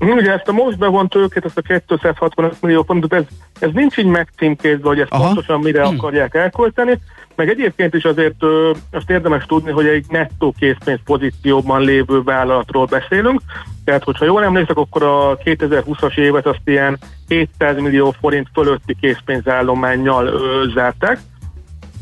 Ugye 0.00 0.32
ezt 0.32 0.48
a 0.48 0.52
most 0.52 0.78
bevont 0.78 1.10
tőkét, 1.10 1.44
ezt 1.44 1.58
a 1.58 1.62
265 1.62 2.56
millió 2.60 2.82
fontot, 2.82 3.12
ez, 3.12 3.24
ez 3.58 3.70
nincs 3.72 3.96
így 3.96 4.06
megcímkézve, 4.06 4.88
hogy 4.88 5.00
ezt 5.00 5.10
Aha. 5.10 5.24
pontosan 5.24 5.60
mire 5.60 5.86
hmm. 5.86 5.98
akarják 5.98 6.34
elkölteni, 6.34 6.98
meg 7.38 7.48
egyébként 7.48 7.94
is 7.94 8.04
azért 8.04 8.42
ö, 8.42 8.70
azt 8.90 9.10
érdemes 9.10 9.44
tudni, 9.44 9.70
hogy 9.70 9.86
egy 9.86 10.04
nettó 10.08 10.54
készpénz 10.58 10.98
pozícióban 11.04 11.80
lévő 11.80 12.22
vállalatról 12.22 12.84
beszélünk, 12.84 13.40
tehát 13.84 14.04
hogyha 14.04 14.24
jól 14.24 14.44
emlékszek, 14.44 14.76
akkor 14.76 15.02
a 15.02 15.36
2020-as 15.44 16.18
évet 16.18 16.46
azt 16.46 16.60
ilyen 16.64 16.98
700 17.28 17.76
millió 17.80 18.14
forint 18.20 18.48
fölötti 18.52 18.96
készpénzállományjal 19.00 20.26
ö, 20.26 20.64
zárták, 20.74 21.18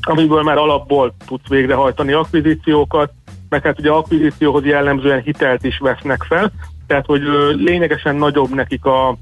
amiből 0.00 0.42
már 0.42 0.58
alapból 0.58 1.14
tudsz 1.26 1.48
végrehajtani 1.48 2.12
akvizíciókat, 2.12 3.12
meg 3.48 3.62
hát 3.62 3.78
ugye 3.78 3.90
akvizícióhoz 3.90 4.64
jellemzően 4.64 5.22
hitelt 5.22 5.64
is 5.64 5.78
vesznek 5.78 6.22
fel, 6.22 6.52
tehát 6.86 7.06
hogy 7.06 7.22
lényegesen 7.56 8.16
nagyobb 8.16 8.54
nekik 8.54 8.84
a, 8.84 9.16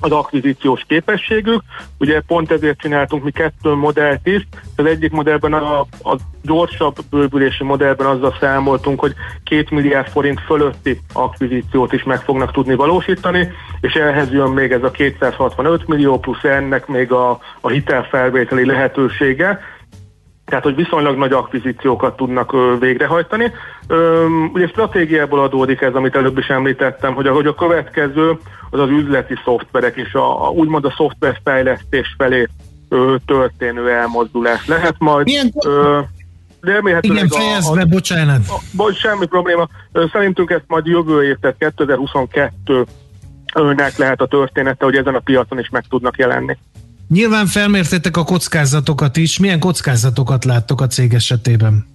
az 0.00 0.10
akvizíciós 0.10 0.84
képességük. 0.88 1.62
Ugye 1.98 2.20
pont 2.20 2.50
ezért 2.50 2.80
csináltunk 2.80 3.24
mi 3.24 3.30
kettő 3.30 3.74
modellt 3.74 4.26
is. 4.26 4.46
Az 4.76 4.84
egyik 4.84 5.10
modellben, 5.10 5.52
a, 5.52 5.80
a 5.80 6.16
gyorsabb 6.42 6.96
bővülési 7.10 7.64
modellben 7.64 8.06
azzal 8.06 8.36
számoltunk, 8.40 9.00
hogy 9.00 9.14
két 9.44 9.70
milliárd 9.70 10.08
forint 10.08 10.40
fölötti 10.40 11.00
akvizíciót 11.12 11.92
is 11.92 12.02
meg 12.02 12.20
fognak 12.20 12.52
tudni 12.52 12.74
valósítani, 12.74 13.52
és 13.80 13.92
ehhez 13.92 14.32
jön 14.32 14.50
még 14.50 14.72
ez 14.72 14.82
a 14.82 14.90
265 14.90 15.86
millió, 15.86 16.18
plusz 16.18 16.44
ennek 16.44 16.86
még 16.86 17.12
a, 17.12 17.40
a 17.60 17.68
hitelfelvételi 17.68 18.64
lehetősége, 18.66 19.60
tehát 20.50 20.64
hogy 20.64 20.74
viszonylag 20.74 21.16
nagy 21.16 21.32
akvizíciókat 21.32 22.16
tudnak 22.16 22.54
végrehajtani. 22.80 23.52
Ugye 24.52 24.66
stratégiából 24.66 25.40
adódik 25.40 25.80
ez, 25.80 25.94
amit 25.94 26.16
előbb 26.16 26.38
is 26.38 26.46
említettem, 26.46 27.14
hogy 27.14 27.26
ahogy 27.26 27.46
a 27.46 27.54
következő 27.54 28.38
az 28.70 28.80
az 28.80 28.88
üzleti 28.88 29.34
szoftverek 29.44 29.96
és 29.96 30.12
a, 30.14 30.46
a 30.46 30.50
úgymond 30.50 30.84
a 30.84 30.94
szoftverfejlesztés 30.96 32.14
felé 32.18 32.48
ö, 32.88 33.14
történő 33.26 33.90
elmozdulás 33.90 34.66
lehet 34.66 34.94
majd. 34.98 35.24
Milyen... 35.24 35.52
Ö, 35.64 36.00
de 36.60 36.98
Igen, 37.00 37.28
fejezd 37.28 37.74
be, 37.74 37.84
bocsánat. 37.84 38.40
A, 38.48 38.58
bocs, 38.76 38.96
semmi 38.96 39.26
probléma. 39.26 39.68
Szerintünk 40.12 40.50
ezt 40.50 40.64
majd 40.66 40.86
jövő 40.86 41.24
év, 41.24 41.36
tehát 41.40 41.56
2022 41.58 42.84
önnek 43.54 43.96
lehet 43.96 44.20
a 44.20 44.26
története, 44.26 44.84
hogy 44.84 44.96
ezen 44.96 45.14
a 45.14 45.18
piacon 45.18 45.58
is 45.58 45.68
meg 45.68 45.84
tudnak 45.88 46.18
jelenni. 46.18 46.56
Nyilván 47.10 47.46
felmértétek 47.46 48.16
a 48.16 48.24
kockázatokat 48.24 49.16
is. 49.16 49.38
Milyen 49.38 49.58
kockázatokat 49.58 50.44
láttok 50.44 50.80
a 50.80 50.86
cég 50.86 51.14
esetében? 51.14 51.86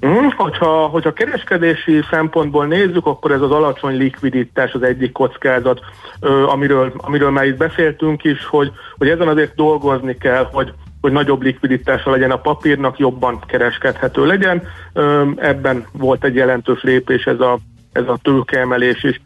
Hmm, 0.00 0.30
hogyha, 0.36 0.86
hogyha 0.86 1.12
kereskedési 1.12 2.00
szempontból 2.10 2.66
nézzük, 2.66 3.06
akkor 3.06 3.32
ez 3.32 3.40
az 3.40 3.50
alacsony 3.50 3.96
likviditás 3.96 4.72
az 4.72 4.82
egyik 4.82 5.12
kockázat, 5.12 5.80
amiről, 6.46 6.92
amiről 6.96 7.30
már 7.30 7.44
itt 7.44 7.56
beszéltünk 7.56 8.24
is, 8.24 8.44
hogy, 8.44 8.72
hogy 8.98 9.08
ezen 9.08 9.28
azért 9.28 9.54
dolgozni 9.54 10.16
kell, 10.16 10.48
hogy, 10.52 10.72
hogy 11.00 11.12
nagyobb 11.12 11.42
likviditása 11.42 12.10
legyen 12.10 12.30
a 12.30 12.40
papírnak, 12.40 12.98
jobban 12.98 13.40
kereskedhető 13.46 14.26
legyen. 14.26 14.62
Ebben 15.36 15.86
volt 15.92 16.24
egy 16.24 16.34
jelentős 16.34 16.82
lépés 16.82 17.24
ez 17.24 17.40
a, 17.40 17.58
ez 17.92 18.08
a 18.08 18.18
tőkeemelés 18.22 19.02
is. 19.02 19.20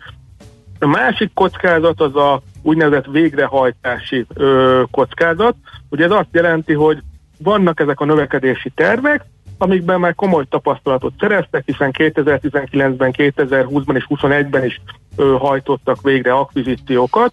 A 0.79 0.87
másik 0.87 1.31
kockázat 1.35 2.01
az 2.01 2.17
a 2.17 2.43
úgynevezett 2.63 3.07
végrehajtási 3.07 4.27
ö, 4.35 4.83
kockázat. 4.91 5.55
Ugye 5.89 6.05
ez 6.05 6.11
azt 6.11 6.29
jelenti, 6.33 6.73
hogy 6.73 6.99
vannak 7.39 7.81
ezek 7.81 8.01
a 8.01 8.05
növekedési 8.05 8.71
tervek, 8.71 9.25
amikben 9.59 10.01
már 10.01 10.15
komoly 10.15 10.45
tapasztalatot 10.49 11.13
szereztek, 11.19 11.63
hiszen 11.67 11.91
2019-ben, 11.99 13.15
2020-ban 13.17 13.97
és 13.97 14.07
2021-ben 14.09 14.65
is 14.65 14.81
ö, 15.17 15.37
hajtottak 15.39 16.03
végre 16.03 16.33
akvizíciókat, 16.33 17.33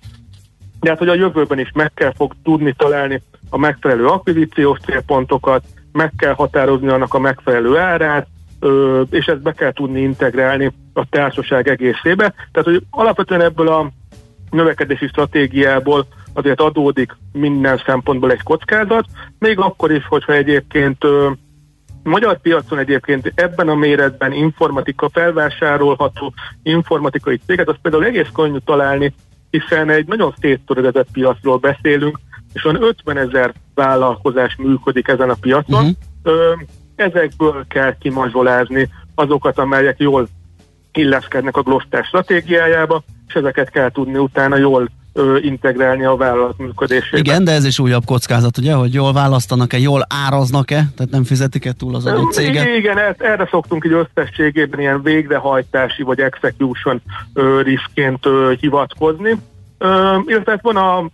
de 0.80 0.90
hát, 0.90 1.00
hogy 1.00 1.10
a 1.10 1.14
jövőben 1.14 1.60
is 1.60 1.72
meg 1.74 1.92
kell 1.94 2.14
fog 2.16 2.34
tudni 2.44 2.74
találni 2.78 3.22
a 3.50 3.58
megfelelő 3.58 4.06
akvizíciós 4.06 4.80
célpontokat, 4.80 5.66
meg 5.92 6.14
kell 6.18 6.34
határozni 6.34 6.88
annak 6.88 7.14
a 7.14 7.20
megfelelő 7.20 7.78
árát, 7.78 8.28
és 9.10 9.26
ezt 9.26 9.42
be 9.42 9.52
kell 9.52 9.74
tudni 9.74 10.02
integrálni 10.02 10.72
a 10.94 11.10
társaság 11.10 11.68
egészébe. 11.68 12.34
Tehát, 12.52 12.70
hogy 12.70 12.84
alapvetően 12.90 13.42
ebből 13.42 13.68
a 13.68 13.92
növekedési 14.50 15.08
stratégiából 15.08 16.08
azért 16.34 16.62
adódik 16.62 17.18
minden 17.32 17.82
szempontból 17.86 18.32
egy 18.32 18.44
kockázat, 18.44 19.06
még 19.40 19.60
akkor 19.60 19.92
is, 19.92 20.06
hogyha 20.08 20.34
egyébként 20.34 21.06
magyar 22.04 22.42
piacon 22.42 22.80
egyébként 22.80 23.32
ebben 23.36 23.70
a 23.70 23.76
méretben 23.76 24.32
informatika 24.32 25.10
felvásárolható 25.10 26.34
informatikai 26.64 27.40
céget, 27.46 27.70
az 27.70 27.76
például 27.82 28.06
egész 28.06 28.30
könnyű 28.34 28.58
találni, 28.66 29.14
hiszen 29.50 29.90
egy 29.90 30.08
nagyon 30.08 30.34
széttöredezett 30.40 31.08
piacról 31.12 31.58
beszélünk, 31.58 32.20
és 32.54 32.66
olyan 32.66 32.84
50 32.84 33.18
ezer 33.18 33.54
vállalkozás 33.74 34.56
működik 34.56 35.08
ezen 35.08 35.30
a 35.30 35.36
piacon. 35.42 35.80
Uh-huh. 35.80 35.96
Ö, 36.24 36.54
ezekből 36.96 37.66
kell 37.68 37.98
kimazsolázni 37.98 38.90
azokat, 39.16 39.58
amelyek 39.58 40.00
jól 40.00 40.28
illeszkednek 40.94 41.58
a 41.58 41.62
Gloster 41.62 42.04
stratégiájába, 42.04 43.04
és 43.28 43.34
ezeket 43.34 43.70
kell 43.70 43.92
tudni 43.92 44.18
utána 44.18 44.58
jól 44.58 44.90
ö, 45.14 45.38
integrálni 45.42 46.06
a 46.06 46.16
vállalat 46.16 46.58
működésébe. 46.58 47.18
Igen, 47.18 47.44
de 47.44 47.52
ez 47.52 47.66
is 47.66 47.80
újabb 47.80 48.06
kockázat, 48.06 48.58
ugye, 48.58 48.74
hogy 48.74 48.94
jól 48.94 49.14
választanak-e, 49.14 49.78
jól 49.78 50.06
áraznak-e, 50.26 50.86
tehát 50.96 51.12
nem 51.12 51.24
fizetik-e 51.24 51.74
túl 51.74 51.96
az 51.96 52.06
adott 52.06 52.32
céget? 52.32 52.66
Igen, 52.78 52.98
erre 53.18 53.48
szoktunk 53.52 53.86
így 53.86 53.92
összességében 54.16 54.80
ilyen 54.80 55.02
végrehajtási 55.02 56.04
vagy 56.04 56.20
execution 56.20 57.02
ö, 57.34 57.62
riskként 57.62 58.26
ö, 58.26 58.54
hivatkozni. 58.60 59.36
Ö, 59.78 60.18
illetve 60.26 60.52
hát 60.52 60.62
van 60.62 60.76
a 60.76 61.10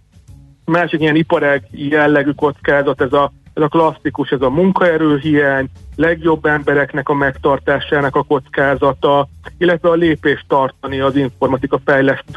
másik 0.66 1.02
ilyen 1.02 1.16
iparág 1.16 1.68
jellegű 1.72 2.32
kockázat, 2.32 3.02
ez 3.02 3.14
a 3.14 3.32
ez 3.54 3.64
a 3.64 3.68
klasszikus, 3.68 4.30
ez 4.30 4.42
a 4.42 4.50
munkaerőhiány, 4.50 5.68
legjobb 5.96 6.46
embereknek 6.46 7.10
a 7.10 7.14
megtartásának 7.14 8.16
a 8.16 8.24
kockázata, 8.24 9.28
illetve 9.58 9.90
a 9.90 9.94
lépést 9.94 10.46
tartani 10.48 11.00
az 11.00 11.16
informatika 11.16 11.82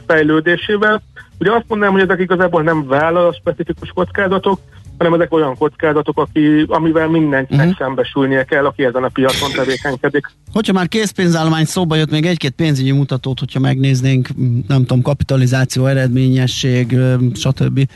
fejlődésével. 0.07 1.03
Ugye 1.39 1.53
azt 1.53 1.65
mondanám, 1.69 1.95
hogy 1.95 2.03
ezek 2.03 2.21
igazából 2.21 2.63
nem 2.63 2.87
vállalat 2.87 3.37
specifikus 3.37 3.89
kockázatok, 3.95 4.59
hanem 4.99 5.15
ezek 5.15 5.33
olyan 5.33 5.57
kockázatok, 5.57 6.19
aki, 6.19 6.65
amivel 6.69 7.09
mindenkinek 7.09 7.67
uh-huh. 7.67 7.87
szembesülnie 7.87 8.45
kell, 8.45 8.67
aki 8.67 8.85
ezen 8.85 9.05
a 9.05 9.09
piacon 9.09 9.51
tevékenykedik. 9.51 10.31
Hogyha 10.53 10.73
már 10.73 10.89
készpénzállomány 10.89 11.65
szóba 11.65 11.97
jött, 11.97 12.11
még 12.11 12.27
egy-két 12.27 12.53
pénzügyi 12.53 12.91
mutatót, 12.91 13.39
hogyha 13.39 13.61
megnéznénk, 13.61 14.29
nem 14.69 14.81
tudom, 14.81 15.03
kapitalizáció, 15.03 15.87
eredményesség, 15.87 16.97
stb. 17.35 17.89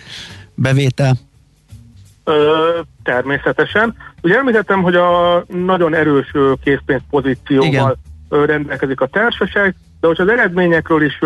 bevétel. 0.54 1.16
Ö, 2.24 2.78
természetesen. 3.08 3.94
Ugye 4.22 4.36
említettem, 4.36 4.82
hogy 4.82 4.94
a 4.94 5.44
nagyon 5.46 5.94
erős 5.94 6.32
készpénz 6.64 7.00
pozícióval 7.10 7.96
Igen. 8.28 8.46
rendelkezik 8.46 9.00
a 9.00 9.06
társaság, 9.06 9.74
de 10.00 10.06
hogyha 10.06 10.22
az 10.22 10.28
eredményekről 10.28 11.02
is 11.02 11.18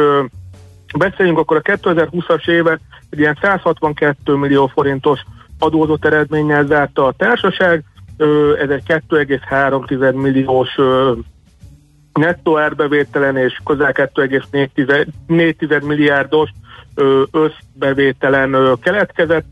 beszéljünk, 0.99 1.39
akkor 1.39 1.57
a 1.57 1.61
2020-as 1.61 2.49
évet 2.49 2.81
egy 3.11 3.19
ilyen 3.19 3.39
162 3.43 4.35
millió 4.35 4.67
forintos 4.67 5.21
adózott 5.59 6.05
eredménnyel 6.05 6.65
zárta 6.65 7.07
a 7.07 7.13
társaság, 7.13 7.85
ez 8.63 8.71
egy 8.71 8.83
2,3 8.87 10.15
milliós 10.15 10.69
nettó 12.13 12.59
árbevételen 12.59 13.37
és 13.37 13.61
közel 13.65 13.93
2,4 13.93 15.87
milliárdos 15.87 16.51
összbevételen 17.31 18.79
keletkezett. 18.83 19.47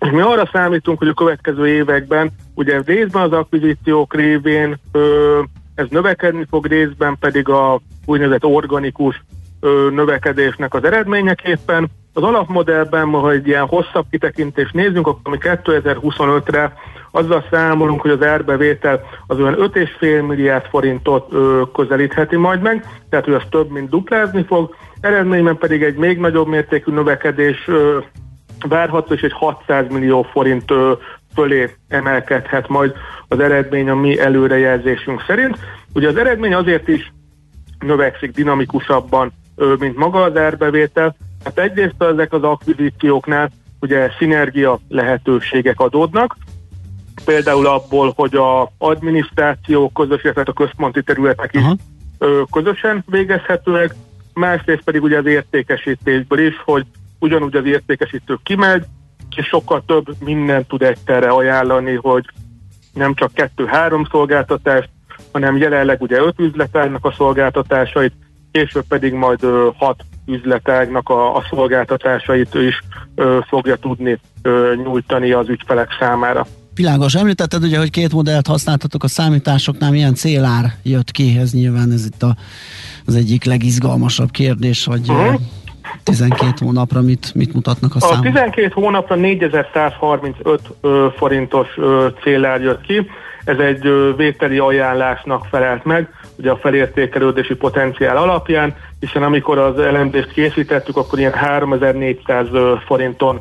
És 0.00 0.10
mi 0.10 0.20
arra 0.20 0.48
számítunk, 0.52 0.98
hogy 0.98 1.08
a 1.08 1.14
következő 1.14 1.68
években, 1.68 2.30
ugye 2.54 2.80
részben 2.86 3.22
az 3.22 3.32
akvizíciók 3.32 4.14
révén 4.14 4.78
ö, 4.92 5.40
ez 5.74 5.86
növekedni 5.90 6.46
fog, 6.50 6.66
részben 6.66 7.16
pedig 7.18 7.48
a 7.48 7.80
úgynevezett 8.06 8.44
organikus 8.44 9.22
ö, 9.60 9.88
növekedésnek 9.92 10.74
az 10.74 10.84
eredményeképpen. 10.84 11.90
Az 12.12 12.22
alapmodellben, 12.22 13.08
ha 13.08 13.30
egy 13.30 13.46
ilyen 13.46 13.66
hosszabb 13.66 14.04
kitekintést 14.10 14.74
nézzünk, 14.74 15.06
akkor 15.06 15.32
mi 15.32 15.38
2025-re 15.40 16.72
azzal 17.10 17.44
számolunk, 17.50 18.00
hogy 18.00 18.10
az 18.10 18.22
árbevétel 18.22 19.00
az 19.26 19.40
olyan 19.40 19.54
5,5 19.58 20.26
milliárd 20.26 20.64
forintot 20.64 21.32
ö, 21.32 21.62
közelítheti 21.74 22.36
majd 22.36 22.60
meg, 22.60 22.86
tehát 23.10 23.24
hogy 23.24 23.34
az 23.34 23.42
több, 23.50 23.70
mint 23.70 23.90
duplázni 23.90 24.42
fog, 24.42 24.74
eredményben 25.00 25.56
pedig 25.56 25.82
egy 25.82 25.96
még 25.96 26.18
nagyobb 26.18 26.48
mértékű 26.48 26.92
növekedés 26.92 27.68
várható, 28.68 29.14
és 29.14 29.20
egy 29.20 29.32
600 29.32 29.88
millió 29.88 30.22
forint 30.22 30.72
fölé 31.34 31.74
emelkedhet 31.88 32.68
majd 32.68 32.92
az 33.28 33.40
eredmény 33.40 33.88
a 33.88 33.94
mi 33.94 34.20
előrejelzésünk 34.20 35.24
szerint. 35.26 35.58
Ugye 35.94 36.08
az 36.08 36.16
eredmény 36.16 36.54
azért 36.54 36.88
is 36.88 37.12
növekszik 37.78 38.30
dinamikusabban, 38.30 39.32
mint 39.78 39.96
maga 39.96 40.22
az 40.22 40.36
árbevétel. 40.36 41.16
Hát 41.44 41.58
egyrészt 41.58 42.02
ezek 42.02 42.32
az 42.32 42.42
akvizícióknál 42.42 43.50
ugye 43.80 44.10
szinergia 44.18 44.78
lehetőségek 44.88 45.80
adódnak, 45.80 46.36
például 47.24 47.66
abból, 47.66 48.12
hogy 48.16 48.34
a 48.34 48.72
adminisztráció 48.78 49.88
közös, 49.88 50.22
illetve 50.22 50.42
a 50.46 50.52
központi 50.52 51.02
területek 51.02 51.54
is 51.54 51.62
ö, 52.18 52.42
közösen 52.52 53.04
végezhetőek, 53.06 53.94
másrészt 54.34 54.82
pedig 54.82 55.02
ugye 55.02 55.18
az 55.18 55.26
értékesítésből 55.26 56.38
is, 56.38 56.62
hogy 56.64 56.86
ugyanúgy 57.20 57.56
az 57.56 57.64
értékesítő 57.64 58.38
kimegy, 58.42 58.84
és 59.36 59.46
sokkal 59.46 59.82
több 59.86 60.06
mindent 60.18 60.68
tud 60.68 60.82
egyszerre 60.82 61.28
ajánlani, 61.28 61.94
hogy 61.94 62.24
nem 62.94 63.14
csak 63.14 63.32
kettő-három 63.32 64.06
szolgáltatást, 64.10 64.88
hanem 65.32 65.56
jelenleg 65.56 66.02
ugye 66.02 66.18
öt 66.18 66.38
üzletágnak 66.38 67.04
a 67.04 67.14
szolgáltatásait, 67.16 68.12
később 68.52 68.84
pedig 68.88 69.12
majd 69.12 69.42
ö, 69.42 69.68
hat 69.76 70.04
üzletágnak 70.26 71.08
a, 71.08 71.36
a 71.36 71.42
szolgáltatásait 71.50 72.54
is 72.54 72.82
ö, 73.14 73.38
fogja 73.48 73.76
tudni 73.76 74.18
ö, 74.42 74.74
nyújtani 74.84 75.32
az 75.32 75.48
ügyfelek 75.48 75.88
számára. 75.98 76.46
Világos, 76.74 77.14
említetted 77.14 77.62
ugye, 77.62 77.78
hogy 77.78 77.90
két 77.90 78.12
modellt 78.12 78.46
használtatok 78.46 79.04
a 79.04 79.08
számításoknál, 79.08 79.90
milyen 79.90 80.14
célár 80.14 80.74
jött 80.82 81.10
ki, 81.10 81.38
ez 81.38 81.52
nyilván 81.52 81.92
ez 81.92 82.04
itt 82.04 82.22
a, 82.22 82.36
az 83.06 83.14
egyik 83.14 83.44
legizgalmasabb 83.44 84.30
kérdés, 84.30 84.84
hogy 84.84 85.10
uh-huh. 85.10 85.40
12 86.02 86.64
hónapra 86.64 87.00
mit, 87.00 87.34
mit 87.34 87.54
mutatnak 87.54 87.94
a, 87.94 88.00
számok? 88.00 88.18
A 88.18 88.20
12 88.20 88.70
hónapra 88.74 89.14
4135 89.14 90.60
forintos 91.16 91.68
célár 92.22 92.60
jött 92.60 92.80
ki, 92.80 93.10
ez 93.44 93.58
egy 93.58 94.14
vételi 94.16 94.58
ajánlásnak 94.58 95.46
felelt 95.50 95.84
meg, 95.84 96.08
ugye 96.36 96.50
a 96.50 96.56
felértékelődési 96.56 97.54
potenciál 97.54 98.16
alapján, 98.16 98.74
hiszen 99.00 99.22
amikor 99.22 99.58
az 99.58 99.78
elemzést 99.78 100.32
készítettük, 100.32 100.96
akkor 100.96 101.18
ilyen 101.18 101.32
3400 101.32 102.46
forinton 102.86 103.40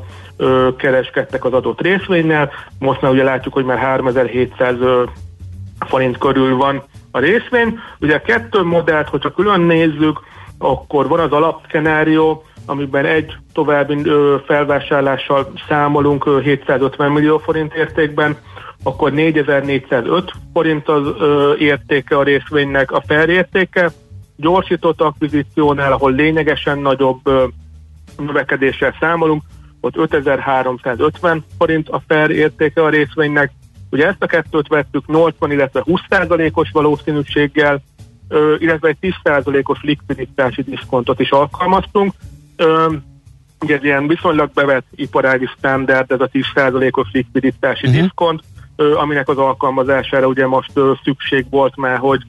kereskedtek 0.77 1.45
az 1.45 1.53
adott 1.53 1.81
részvénynél, 1.81 2.51
most 2.79 3.01
már 3.01 3.11
ugye 3.11 3.23
látjuk, 3.23 3.53
hogy 3.53 3.65
már 3.65 3.77
3700 3.77 4.75
forint 5.79 6.17
körül 6.17 6.55
van 6.55 6.83
a 7.11 7.19
részvény. 7.19 7.79
Ugye 7.99 8.15
a 8.15 8.21
kettő 8.21 8.63
modellt, 8.63 9.09
hogyha 9.09 9.31
külön 9.31 9.61
nézzük, 9.61 10.19
akkor 10.59 11.07
van 11.07 11.19
az 11.19 11.31
alapszenárió, 11.31 12.43
amiben 12.65 13.05
egy 13.05 13.33
további 13.53 14.11
felvásárlással 14.45 15.51
számolunk 15.67 16.41
750 16.43 17.11
millió 17.11 17.37
forint 17.37 17.73
értékben, 17.73 18.37
akkor 18.83 19.11
4405 19.11 20.31
forint 20.53 20.87
az 20.87 21.03
értéke 21.57 22.17
a 22.17 22.23
részvénynek 22.23 22.91
a 22.91 23.03
felértéke. 23.07 23.91
Gyorsított 24.35 25.01
akvizíciónál, 25.01 25.91
ahol 25.91 26.11
lényegesen 26.11 26.79
nagyobb 26.79 27.19
növekedéssel 28.17 28.95
számolunk, 28.99 29.43
ott 29.81 29.97
5350 29.97 31.45
forint 31.57 31.89
a 31.89 32.01
fair 32.07 32.29
értéke 32.29 32.83
a 32.83 32.89
részvénynek. 32.89 33.51
Ugye 33.91 34.07
ezt 34.07 34.23
a 34.23 34.25
kettőt 34.25 34.67
vettük 34.67 35.07
80, 35.07 35.51
illetve 35.51 35.83
20%-os 35.85 36.69
valószínűséggel, 36.71 37.73
ö, 37.73 37.98
illetve 38.57 38.87
egy 38.87 39.15
10%-os 39.23 39.81
likviditási 39.81 40.61
diszkontot 40.61 41.19
is 41.19 41.29
alkalmaztunk. 41.29 42.13
Ugye 43.59 43.75
ez 43.75 43.83
ilyen 43.83 44.07
viszonylag 44.07 44.51
bevett 44.53 44.85
iparági 44.95 45.49
standard, 45.57 46.11
ez 46.11 46.21
a 46.21 46.29
10%-os 46.33 47.07
likviditási 47.11 47.87
uh-huh. 47.87 48.01
diszkont, 48.01 48.43
aminek 48.75 49.29
az 49.29 49.37
alkalmazására 49.37 50.27
ugye 50.27 50.47
most 50.47 50.71
szükség 51.03 51.45
volt 51.49 51.75
már, 51.75 51.97
hogy 51.97 52.21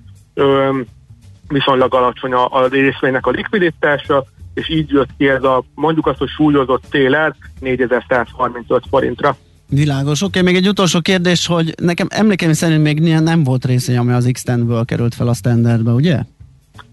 viszonylag 1.49 1.95
alacsony 1.95 2.33
a, 2.33 2.67
részvénynek 2.67 3.27
a 3.27 3.31
likviditása, 3.31 4.25
és 4.55 4.69
így 4.69 4.91
jött 4.91 5.11
ki 5.19 5.29
ez 5.29 5.43
a 5.43 5.63
mondjuk 5.75 6.07
azt, 6.07 6.19
hogy 6.19 6.29
súlyozott 6.29 6.85
cél 6.91 7.35
4135 7.61 8.83
forintra. 8.91 9.37
Világos. 9.71 10.23
Oké, 10.23 10.39
okay, 10.39 10.53
még 10.53 10.63
egy 10.63 10.69
utolsó 10.69 11.01
kérdés, 11.01 11.47
hogy 11.47 11.75
nekem 11.83 12.07
emlékeim 12.11 12.53
szerint 12.53 12.83
még 12.83 13.01
nem 13.01 13.45
volt 13.45 13.65
részény, 13.65 13.97
ami 13.97 14.13
az 14.13 14.29
x 14.33 14.45
került 14.85 15.15
fel 15.15 15.29
a 15.29 15.35
standardbe, 15.35 15.91
ugye? 15.91 16.23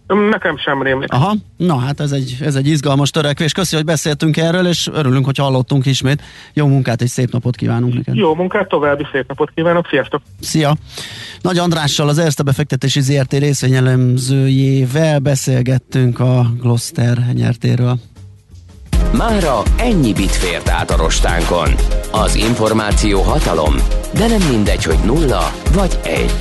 Nekem 0.07 0.57
sem 0.57 0.81
rémlik. 0.81 1.13
Aha, 1.13 1.33
na 1.57 1.77
hát 1.77 1.99
ez 1.99 2.11
egy, 2.11 2.37
ez 2.41 2.55
egy 2.55 2.67
izgalmas 2.67 3.09
törekvés. 3.09 3.51
Köszi, 3.51 3.75
hogy 3.75 3.85
beszéltünk 3.85 4.37
erről, 4.37 4.67
és 4.67 4.89
örülünk, 4.93 5.25
hogy 5.25 5.37
hallottunk 5.37 5.85
ismét. 5.85 6.21
Jó 6.53 6.67
munkát 6.67 7.01
és 7.01 7.09
szép 7.09 7.31
napot 7.31 7.55
kívánunk 7.55 7.93
neked. 7.93 8.15
Jó 8.15 8.35
munkát, 8.35 8.67
további 8.67 9.05
szép 9.11 9.27
napot 9.27 9.51
kívánok, 9.55 9.87
sziasztok! 9.87 10.21
Szia! 10.39 10.75
Nagy 11.41 11.57
Andrással, 11.57 12.07
az 12.07 12.17
Erste 12.17 12.43
befektetési 12.43 13.01
ZRT 13.01 13.33
részvényelemzőjével 13.33 15.19
beszélgettünk 15.19 16.19
a 16.19 16.45
Gloster 16.59 17.17
nyertéről. 17.33 17.97
Mára 19.13 19.63
ennyi 19.77 20.13
bit 20.13 20.35
fért 20.35 20.69
át 20.69 20.91
a 20.91 20.97
rostánkon. 20.97 21.75
Az 22.11 22.35
információ 22.35 23.21
hatalom, 23.21 23.75
de 24.13 24.27
nem 24.27 24.41
mindegy, 24.49 24.83
hogy 24.83 24.99
nulla 25.05 25.51
vagy 25.73 25.99
egy. 26.03 26.33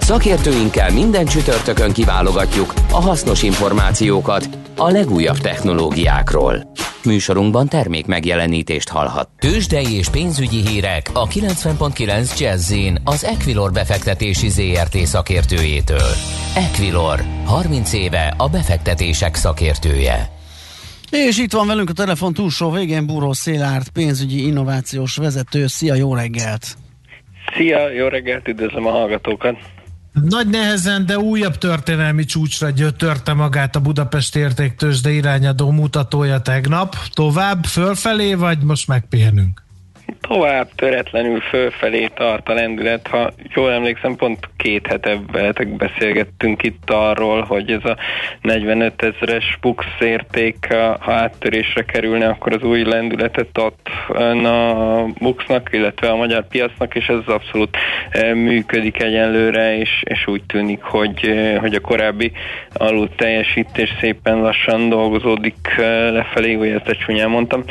Szakértőinkkel 0.00 0.90
minden 0.90 1.26
csütörtökön 1.26 1.92
kiválogatjuk 1.92 2.74
a 2.90 3.00
hasznos 3.00 3.42
információkat 3.42 4.48
a 4.76 4.90
legújabb 4.90 5.38
technológiákról. 5.38 6.72
Műsorunkban 7.04 7.68
termék 7.68 8.06
megjelenítést 8.06 8.88
hallhat. 8.88 9.28
Tőzsdei 9.38 9.96
és 9.96 10.08
pénzügyi 10.08 10.66
hírek 10.66 11.10
a 11.12 11.26
90.9 11.26 12.38
jazz 12.38 12.74
az 13.04 13.24
Equilor 13.24 13.72
befektetési 13.72 14.48
ZRT 14.48 14.96
szakértőjétől. 14.96 16.10
Equilor, 16.54 17.24
30 17.44 17.92
éve 17.92 18.34
a 18.36 18.48
befektetések 18.48 19.34
szakértője. 19.34 20.37
És 21.10 21.38
itt 21.38 21.52
van 21.52 21.66
velünk 21.66 21.90
a 21.90 21.92
telefon 21.92 22.32
túlsó 22.32 22.70
végén 22.70 23.06
Buró 23.06 23.32
Szélárt, 23.32 23.88
pénzügyi 23.88 24.46
innovációs 24.46 25.16
vezető. 25.16 25.66
Szia, 25.66 25.94
jó 25.94 26.14
reggelt! 26.14 26.76
Szia, 27.56 27.90
jó 27.90 28.06
reggelt, 28.06 28.48
üdvözlöm 28.48 28.86
a 28.86 28.90
hallgatókat! 28.90 29.56
Nagy 30.12 30.48
nehezen, 30.48 31.06
de 31.06 31.18
újabb 31.18 31.58
történelmi 31.58 32.24
csúcsra 32.24 32.70
gyötörte 32.70 33.32
magát 33.32 33.76
a 33.76 33.80
Budapest 33.80 34.36
értéktősde 34.36 35.10
irányadó 35.10 35.70
mutatója 35.70 36.40
tegnap. 36.40 36.96
Tovább, 37.12 37.64
fölfelé, 37.64 38.34
vagy 38.34 38.58
most 38.62 38.88
megpihenünk? 38.88 39.67
Tovább 40.28 40.68
töretlenül 40.74 41.40
fölfelé 41.40 42.06
tart 42.14 42.48
a 42.48 42.54
lendület. 42.54 43.06
Ha 43.06 43.30
jól 43.54 43.72
emlékszem, 43.72 44.16
pont 44.16 44.48
két 44.56 44.86
hete 44.86 45.18
veletek 45.32 45.68
beszélgettünk 45.68 46.62
itt 46.62 46.90
arról, 46.90 47.42
hogy 47.42 47.70
ez 47.70 47.84
a 47.84 47.96
45 48.42 49.02
ezeres 49.02 49.58
bux 49.60 49.84
érték, 50.00 50.72
ha 51.00 51.12
áttörésre 51.12 51.84
kerülne, 51.84 52.28
akkor 52.28 52.52
az 52.52 52.62
új 52.62 52.82
lendületet 52.82 53.58
ad 53.58 53.74
a 54.44 55.04
buxnak, 55.18 55.68
illetve 55.72 56.08
a 56.08 56.16
magyar 56.16 56.48
piacnak, 56.48 56.94
és 56.94 57.06
ez 57.06 57.26
abszolút 57.26 57.76
e, 58.10 58.34
működik 58.34 59.02
egyenlőre, 59.02 59.78
és, 59.78 60.02
és 60.04 60.26
úgy 60.26 60.42
tűnik, 60.46 60.82
hogy, 60.82 61.26
e, 61.26 61.58
hogy 61.58 61.74
a 61.74 61.80
korábbi 61.80 62.32
alul 62.72 63.08
teljesítés 63.16 63.94
szépen 64.00 64.40
lassan 64.40 64.88
dolgozódik 64.88 65.74
e, 65.78 66.10
lefelé, 66.10 66.52
hogy 66.52 66.68
ezt 66.68 66.98
csúnyán 67.06 67.30
mondtam. 67.30 67.64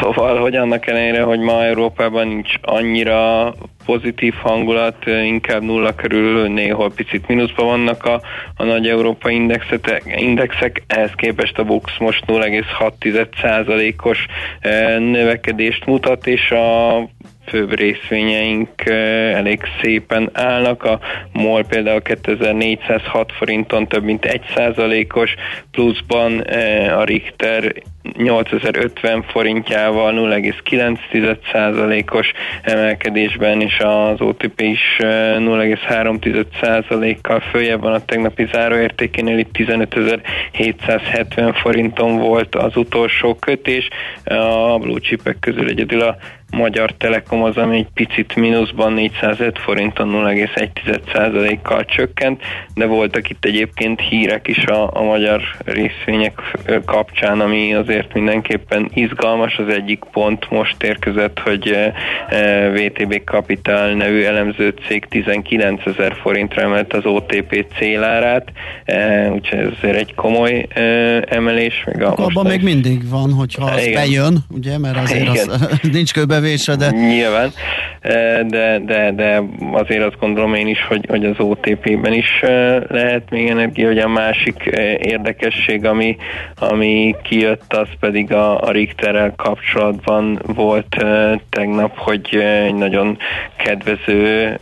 Szóval, 0.00 0.40
hogy 0.40 0.56
annak 0.56 0.86
ellenére, 0.86 1.22
hogy 1.22 1.38
ma 1.38 1.64
Európában 1.98 2.28
nincs 2.28 2.54
annyira 2.60 3.54
pozitív 3.84 4.34
hangulat, 4.34 5.06
inkább 5.06 5.62
nulla 5.62 5.94
körül, 5.94 6.48
néhol 6.48 6.92
picit 6.92 7.28
mínuszban 7.28 7.66
vannak 7.66 8.04
a, 8.04 8.20
a 8.56 8.64
nagy 8.64 8.88
európai 8.88 9.34
indexek, 10.16 10.82
ehhez 10.86 11.10
képest 11.14 11.58
a 11.58 11.64
BUX 11.64 11.98
most 11.98 12.24
0,6%-os 12.26 14.26
növekedést 14.98 15.86
mutat, 15.86 16.26
és 16.26 16.50
a 16.50 16.98
főbb 17.46 17.74
részvényeink 17.74 18.68
elég 19.34 19.60
szépen 19.82 20.30
állnak. 20.32 20.84
A 20.84 21.00
MOL 21.32 21.64
például 21.64 22.02
2406 22.02 23.32
forinton 23.32 23.88
több 23.88 24.04
mint 24.04 24.40
1%-os, 24.54 25.34
pluszban 25.70 26.38
a 26.96 27.04
Richter 27.04 27.74
8050 28.16 29.22
forintjával 29.22 30.12
0,9%-os 30.12 32.32
emelkedésben, 32.62 33.60
és 33.60 33.78
az 33.78 34.20
OTP 34.20 34.60
is 34.60 34.96
0,3%-kal 34.98 37.40
följebb 37.40 37.80
van 37.80 37.92
a 37.92 38.04
tegnapi 38.04 38.48
záróértékénél, 38.52 39.38
itt 39.38 39.56
15.770 39.58 41.54
forinton 41.62 42.16
volt 42.16 42.54
az 42.54 42.76
utolsó 42.76 43.34
kötés. 43.34 43.88
A 44.24 44.78
blue 44.78 45.00
chipek 45.00 45.36
közül 45.40 45.68
egyedül 45.68 46.00
a 46.00 46.16
Magyar 46.56 46.92
Telekom 46.92 47.42
az, 47.42 47.56
ami 47.56 47.76
egy 47.76 47.88
picit 47.94 48.36
mínuszban 48.36 48.92
405 48.92 49.58
forinton 49.58 50.08
0,1%-kal 50.08 51.84
csökkent, 51.84 52.42
de 52.74 52.86
voltak 52.86 53.30
itt 53.30 53.44
egyébként 53.44 54.00
hírek 54.00 54.48
is 54.48 54.64
a, 54.64 54.90
a 54.92 55.02
magyar 55.02 55.42
részvények 55.64 56.40
kapcsán, 56.84 57.40
ami 57.40 57.74
azért 57.74 58.14
mindenképpen 58.14 58.90
izgalmas. 58.94 59.56
Az 59.56 59.68
egyik 59.68 60.04
pont 60.12 60.50
most 60.50 60.82
érkezett, 60.82 61.38
hogy 61.38 61.76
VTB 62.72 63.22
Capital 63.24 63.92
nevű 63.92 64.22
elemző 64.22 64.74
cég 64.88 65.06
19 65.08 65.86
ezer 65.86 66.16
forintra 66.22 66.62
emelt 66.62 66.92
az 66.92 67.04
OTP 67.04 67.66
célárát, 67.78 68.52
úgyhogy 69.32 69.58
ez 69.58 69.68
azért 69.76 69.96
egy 69.96 70.14
komoly 70.14 70.66
emelés. 71.28 71.82
Meg 71.86 72.02
a 72.02 72.14
Abban 72.16 72.46
még 72.46 72.62
mindig 72.62 73.08
van, 73.08 73.32
hogyha 73.32 73.64
az 73.64 73.86
Igen. 73.86 73.92
bejön, 73.92 74.44
ugye, 74.50 74.78
mert 74.78 74.96
azért 74.96 75.28
az, 75.28 75.68
nincs 75.92 76.12
kőbevésre, 76.46 76.76
de... 76.76 76.90
Nyilván, 76.90 77.52
de, 78.46 78.78
de, 78.78 79.12
de 79.12 79.42
azért 79.72 80.04
azt 80.04 80.18
gondolom 80.20 80.54
én 80.54 80.66
is, 80.66 80.86
hogy, 80.88 81.06
hogy 81.08 81.24
az 81.24 81.34
OTP-ben 81.38 82.12
is 82.12 82.40
lehet 82.88 83.30
még 83.30 83.48
energia, 83.48 83.86
hogy 83.86 83.98
a 83.98 84.08
másik 84.08 84.64
érdekesség, 84.98 85.84
ami, 85.84 86.16
ami 86.54 87.14
kijött, 87.22 87.72
az 87.72 87.88
pedig 88.00 88.32
a, 88.32 88.60
a 88.60 88.70
Richterrel 88.70 89.32
kapcsolatban 89.36 90.42
volt 90.46 91.04
tegnap, 91.50 91.98
hogy 91.98 92.34
egy 92.64 92.74
nagyon 92.74 93.18
kedvező 93.56 94.58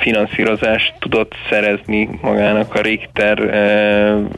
finanszírozást 0.00 0.94
tudott 0.98 1.34
szerezni 1.50 2.08
magának 2.22 2.74
a 2.74 2.80
Richter 2.80 3.38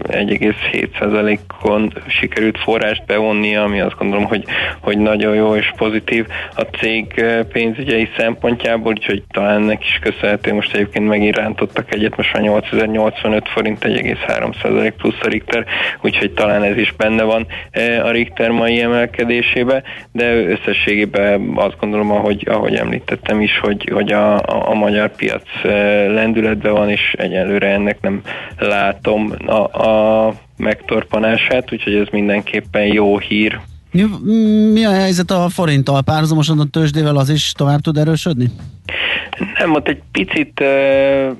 1,7%-on 0.08 1.92
sikerült 2.06 2.58
forrást 2.58 3.06
bevonnia, 3.06 3.62
ami 3.62 3.80
azt 3.80 3.96
gondolom, 3.98 4.24
hogy, 4.24 4.44
hogy 4.80 4.98
nagyon 4.98 5.34
jó 5.34 5.56
és 5.56 5.72
pozitív 5.76 6.26
a 6.54 6.60
cég 6.60 7.24
pénzügyei 7.52 8.08
szempontjából, 8.16 8.92
úgyhogy 8.92 9.22
talán 9.30 9.62
neki 9.62 9.84
is 9.84 9.98
köszönhető, 10.02 10.54
most 10.54 10.74
egyébként 10.74 11.08
megint 11.08 11.36
rántottak 11.36 11.94
egyet, 11.94 12.16
most 12.16 12.32
már 12.32 12.42
8085 12.42 13.48
forint, 13.48 13.84
1,3% 13.84 14.92
plusz 14.96 15.20
a 15.22 15.28
Richter, 15.28 15.64
úgyhogy 16.00 16.32
talán 16.32 16.62
ez 16.62 16.76
is 16.76 16.92
benne 16.96 17.22
van 17.22 17.46
a 18.02 18.10
Richter 18.10 18.50
mai 18.50 18.80
emelkedésébe, 18.80 19.82
de 20.12 20.34
összességében 20.34 21.52
azt 21.54 21.76
gondolom, 21.80 22.10
ahogy, 22.10 22.46
ahogy 22.50 22.74
említettem 22.74 23.40
is, 23.40 23.58
hogy, 23.58 23.90
hogy 23.92 24.12
a, 24.12 24.34
a, 24.34 24.68
a 24.68 24.74
magyar 24.74 25.16
piac 25.16 25.42
lendületben 26.08 26.72
van, 26.72 26.88
és 26.88 27.14
egyelőre 27.18 27.66
ennek 27.66 28.00
nem 28.00 28.22
látom 28.58 29.32
a, 29.46 29.86
a 29.86 30.34
megtorpanását, 30.56 31.72
úgyhogy 31.72 31.94
ez 31.94 32.06
mindenképpen 32.10 32.86
jó 32.86 33.18
hír. 33.18 33.60
Mi, 34.72 34.84
a 34.84 34.90
helyzet 34.90 35.30
a 35.30 35.48
forinttal? 35.48 36.02
Párhuzamosan 36.02 36.58
a 36.58 36.64
tőzsdével 36.64 37.16
az 37.16 37.28
is 37.28 37.52
tovább 37.52 37.80
tud 37.80 37.96
erősödni? 37.96 38.50
Nem, 39.58 39.74
ott 39.74 39.88
egy 39.88 40.02
picit, 40.12 40.64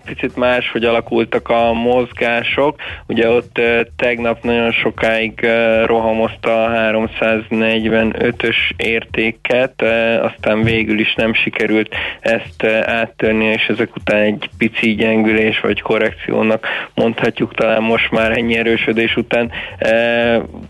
picit 0.05 0.37
más, 0.37 0.71
hogy 0.71 0.85
alakultak 0.85 1.49
a 1.49 1.73
mozgások. 1.73 2.77
Ugye 3.07 3.29
ott 3.29 3.61
tegnap 3.97 4.43
nagyon 4.43 4.73
sokáig 4.73 5.47
rohamozta 5.85 6.65
a 6.65 6.71
345-ös 6.71 8.57
értéket, 8.77 9.83
aztán 10.23 10.63
végül 10.63 10.99
is 10.99 11.15
nem 11.15 11.35
sikerült 11.35 11.95
ezt 12.21 12.65
áttörni, 12.85 13.45
és 13.45 13.67
ezek 13.67 13.97
után 13.97 14.21
egy 14.21 14.51
pici 14.59 14.95
gyengülés 14.95 15.61
vagy 15.61 15.81
korrekciónak 15.81 16.67
mondhatjuk 16.95 17.55
talán 17.55 17.83
most 17.83 18.11
már 18.11 18.39
ennyi 18.39 18.57
erősödés 18.57 19.17
után 19.17 19.51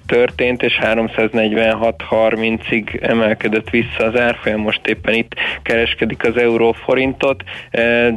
történt, 0.06 0.62
és 0.62 0.78
346-30-ig 0.82 3.02
emelkedett 3.02 3.70
vissza 3.70 4.04
az 4.04 4.20
árfolyam, 4.20 4.60
most 4.60 4.86
éppen 4.86 5.14
itt 5.14 5.34
kereskedik 5.62 6.24
az 6.24 6.36
euró 6.36 6.61
forintot, 6.70 7.42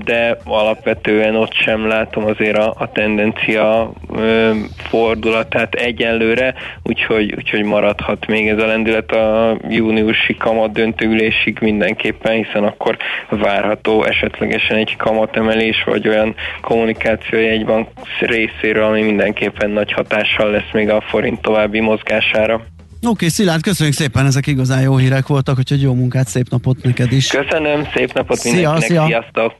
de 0.03 0.37
alapvetően 0.43 1.35
ott 1.35 1.53
sem 1.53 1.87
látom 1.87 2.25
azért 2.25 2.57
a, 2.57 2.73
a 2.77 2.91
tendencia 2.91 3.91
fordulatát 4.77 5.73
egyenlőre, 5.73 6.53
úgyhogy, 6.83 7.33
úgyhogy 7.37 7.63
maradhat 7.63 8.27
még 8.27 8.47
ez 8.47 8.59
a 8.59 8.65
lendület 8.65 9.11
a 9.11 9.57
júniusi 9.69 10.37
kamat 10.37 10.71
döntőülésig 10.71 11.57
mindenképpen, 11.61 12.33
hiszen 12.43 12.63
akkor 12.63 12.97
várható 13.29 14.03
esetlegesen 14.03 14.77
egy 14.77 14.95
kamatemelés, 14.95 15.83
vagy 15.83 16.07
olyan 16.07 16.35
kommunikációja 16.61 17.49
egy 17.49 17.65
bank 17.65 17.87
részéről, 18.19 18.83
ami 18.83 19.01
mindenképpen 19.01 19.69
nagy 19.69 19.91
hatással 19.91 20.51
lesz 20.51 20.71
még 20.73 20.89
a 20.89 21.01
forint 21.01 21.41
további 21.41 21.79
mozgására. 21.79 22.74
Oké, 23.05 23.13
okay, 23.13 23.29
Szilárd, 23.29 23.61
köszönjük 23.61 23.95
szépen, 23.95 24.25
ezek 24.25 24.47
igazán 24.47 24.81
jó 24.81 24.97
hírek 24.97 25.27
voltak, 25.27 25.55
hogy 25.55 25.81
jó 25.81 25.93
munkát, 25.93 26.27
szép 26.27 26.49
napot 26.49 26.83
neked 26.83 27.11
is. 27.11 27.27
Köszönöm, 27.27 27.87
szép 27.93 28.13
napot 28.13 28.37
szia, 28.37 28.51
mindenkinek, 28.51 28.87
szia. 28.87 29.05
sziasztok! 29.05 29.53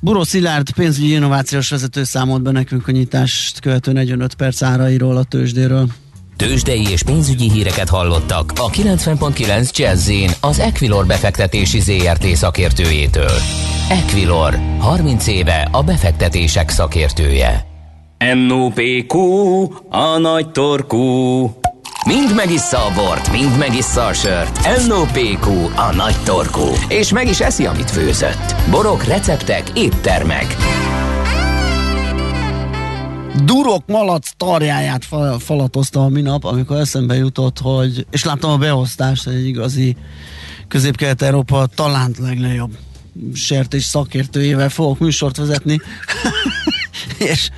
Buró 0.00 0.22
Szilárd, 0.22 0.72
pénzügyi 0.72 1.12
innovációs 1.12 1.70
vezető 1.70 2.04
számolt 2.04 2.42
be 2.42 2.50
nekünk 2.50 2.88
a 2.88 2.92
nyitást 2.92 3.60
követő 3.60 3.92
45 3.92 4.34
perc 4.34 4.62
árairól 4.62 5.16
a 5.16 5.24
tőzsdéről. 5.24 5.86
Tőzsdei 6.36 6.90
és 6.90 7.02
pénzügyi 7.02 7.50
híreket 7.50 7.88
hallottak 7.88 8.52
a 8.56 8.70
90.9 8.70 9.76
jazz 9.76 10.10
az 10.40 10.58
Equilor 10.58 11.06
befektetési 11.06 11.80
ZRT 11.80 12.24
szakértőjétől. 12.24 13.32
Equilor, 13.88 14.58
30 14.78 15.26
éve 15.26 15.68
a 15.72 15.82
befektetések 15.82 16.68
szakértője. 16.68 17.66
NOPQ, 18.34 19.18
a 19.88 20.18
nagy 20.18 20.50
torkú. 20.50 21.50
Mind 22.06 22.34
megissza 22.34 22.86
a 22.86 22.94
bort, 22.94 23.32
mind 23.32 23.58
megissza 23.58 24.06
a 24.06 24.12
sört. 24.12 24.86
NOPQ, 24.86 25.48
a 25.76 25.94
nagy 25.94 26.16
torkú. 26.24 26.66
És 26.88 27.12
meg 27.12 27.28
is 27.28 27.40
eszi, 27.40 27.66
amit 27.66 27.90
főzött. 27.90 28.54
Borok, 28.70 29.04
receptek, 29.04 29.70
éttermek. 29.74 30.56
Durok 33.44 33.86
malac 33.86 34.30
tarjáját 34.36 35.04
fal- 35.04 35.42
falatozta 35.42 36.04
a 36.04 36.08
minap, 36.08 36.44
amikor 36.44 36.76
eszembe 36.76 37.14
jutott, 37.14 37.58
hogy, 37.58 38.06
és 38.10 38.24
láttam 38.24 38.50
a 38.50 38.56
beosztást, 38.56 39.26
egy 39.26 39.46
igazi 39.46 39.96
közép-kelet-európa 40.68 41.66
talán 41.74 42.14
legnagyobb 42.18 42.76
sertés 43.34 43.84
szakértőjével 43.84 44.68
fogok 44.68 44.98
műsort 44.98 45.36
vezetni. 45.36 45.80
és 47.32 47.50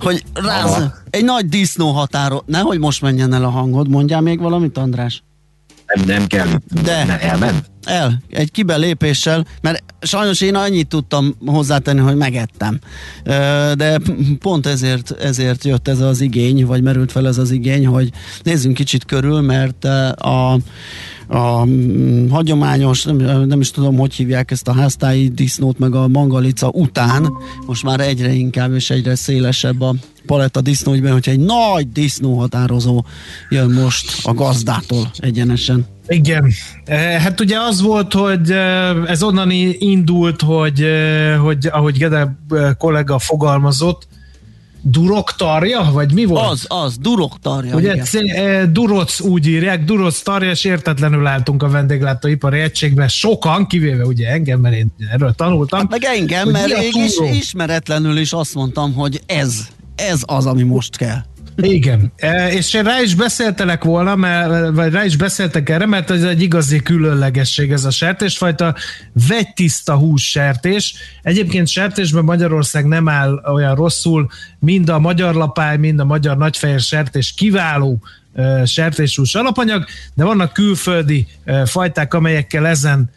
hogy 0.00 0.24
ráz, 0.32 0.90
egy 1.10 1.24
nagy 1.24 1.48
disznó 1.48 1.90
határo, 1.90 2.42
nehogy 2.46 2.78
most 2.78 3.02
menjen 3.02 3.32
el 3.32 3.44
a 3.44 3.50
hangod, 3.50 3.88
mondjál 3.88 4.20
még 4.20 4.40
valamit, 4.40 4.78
András? 4.78 5.22
Nem, 5.94 6.04
nem 6.04 6.26
kell. 6.26 6.46
De. 6.82 7.04
Ne, 7.04 7.20
elment? 7.20 7.70
El, 7.84 8.22
egy 8.30 8.50
kibelépéssel, 8.50 9.46
mert 9.60 9.84
sajnos 10.00 10.40
én 10.40 10.54
annyit 10.54 10.88
tudtam 10.88 11.34
hozzátenni, 11.46 12.00
hogy 12.00 12.16
megettem. 12.16 12.78
De 13.74 13.98
pont 14.38 14.66
ezért, 14.66 15.10
ezért 15.10 15.64
jött 15.64 15.88
ez 15.88 16.00
az 16.00 16.20
igény, 16.20 16.66
vagy 16.66 16.82
merült 16.82 17.12
fel 17.12 17.26
ez 17.26 17.38
az 17.38 17.50
igény, 17.50 17.86
hogy 17.86 18.10
nézzünk 18.42 18.74
kicsit 18.74 19.04
körül, 19.04 19.40
mert 19.40 19.84
a 20.14 20.58
a 21.28 21.64
mm, 21.64 22.28
hagyományos, 22.28 23.04
nem, 23.04 23.16
nem 23.46 23.60
is 23.60 23.70
tudom, 23.70 23.96
hogy 23.96 24.14
hívják 24.14 24.50
ezt 24.50 24.68
a 24.68 24.72
háztáji 24.72 25.28
disznót, 25.28 25.78
meg 25.78 25.94
a 25.94 26.08
mangalica 26.08 26.68
után, 26.68 27.32
most 27.66 27.84
már 27.84 28.00
egyre 28.00 28.32
inkább 28.32 28.72
és 28.72 28.90
egyre 28.90 29.14
szélesebb 29.14 29.80
a 29.80 29.94
paletta 30.26 30.60
disznóügyben, 30.60 31.12
hogyha 31.12 31.30
egy 31.30 31.40
nagy 31.40 31.92
disznóhatározó 31.92 33.04
jön 33.48 33.70
most 33.70 34.26
a 34.26 34.34
gazdától 34.34 35.10
egyenesen. 35.18 35.86
Igen, 36.06 36.50
eh, 36.84 37.22
hát 37.22 37.40
ugye 37.40 37.58
az 37.60 37.80
volt, 37.80 38.12
hogy 38.12 38.50
eh, 38.50 39.10
ez 39.10 39.22
onnan 39.22 39.50
indult, 39.78 40.42
hogy, 40.42 40.82
eh, 40.82 41.38
hogy 41.38 41.68
ahogy 41.70 41.98
Gede 41.98 42.38
kollega 42.78 43.18
fogalmazott, 43.18 44.08
Duroktarja, 44.90 45.88
vagy 45.92 46.12
mi 46.12 46.24
volt? 46.24 46.50
Az, 46.50 46.64
az, 46.68 46.98
Duroktarja. 46.98 47.74
Ugye 47.74 47.94
igen. 48.12 48.72
Duroc 48.72 49.20
úgy 49.20 49.46
írják, 49.46 49.84
Duroc 49.84 50.20
tarja, 50.22 50.50
és 50.50 50.64
értetlenül 50.64 51.26
álltunk 51.26 51.62
a 51.62 51.68
vendéglátóipari 51.68 52.60
egységben, 52.60 53.08
sokan, 53.08 53.66
kivéve 53.66 54.04
ugye 54.04 54.28
engem, 54.28 54.60
mert 54.60 54.74
én 54.74 54.86
erről 55.12 55.32
tanultam. 55.32 55.78
Hát 55.78 55.90
meg 55.90 56.04
engem, 56.04 56.48
mert 56.48 56.68
én 56.68 57.04
is 57.04 57.36
ismeretlenül 57.38 58.16
is 58.16 58.32
azt 58.32 58.54
mondtam, 58.54 58.94
hogy 58.94 59.20
ez, 59.26 59.68
ez 59.94 60.20
az, 60.26 60.46
ami 60.46 60.62
most 60.62 60.96
kell. 60.96 61.18
Igen, 61.62 62.12
e, 62.16 62.52
és 62.52 62.74
én 62.74 62.82
rá 62.82 63.00
is 63.00 63.14
beszéltelek 63.14 63.84
volna, 63.84 64.16
mert, 64.16 64.74
vagy 64.74 64.92
rá 64.92 65.04
is 65.04 65.16
beszéltek 65.16 65.68
erre, 65.68 65.86
mert 65.86 66.10
ez 66.10 66.22
egy 66.22 66.42
igazi 66.42 66.82
különlegesség 66.82 67.72
ez 67.72 67.84
a 67.84 67.90
sertésfajta, 67.90 68.74
vegytiszta 69.28 69.96
hús 69.96 70.22
sertés. 70.22 70.94
Egyébként 71.22 71.68
sertésben 71.68 72.24
Magyarország 72.24 72.86
nem 72.86 73.08
áll 73.08 73.42
olyan 73.52 73.74
rosszul, 73.74 74.28
mind 74.58 74.88
a 74.88 74.98
magyar 74.98 75.34
lapály, 75.34 75.76
mind 75.76 76.00
a 76.00 76.04
magyar 76.04 76.36
nagyfehér 76.36 76.80
sertés 76.80 77.32
kiváló 77.32 77.98
e, 78.34 78.64
sertéshús 78.64 79.34
alapanyag, 79.34 79.84
de 80.14 80.24
vannak 80.24 80.52
külföldi 80.52 81.26
e, 81.44 81.66
fajták, 81.66 82.14
amelyekkel 82.14 82.66
ezen 82.66 83.10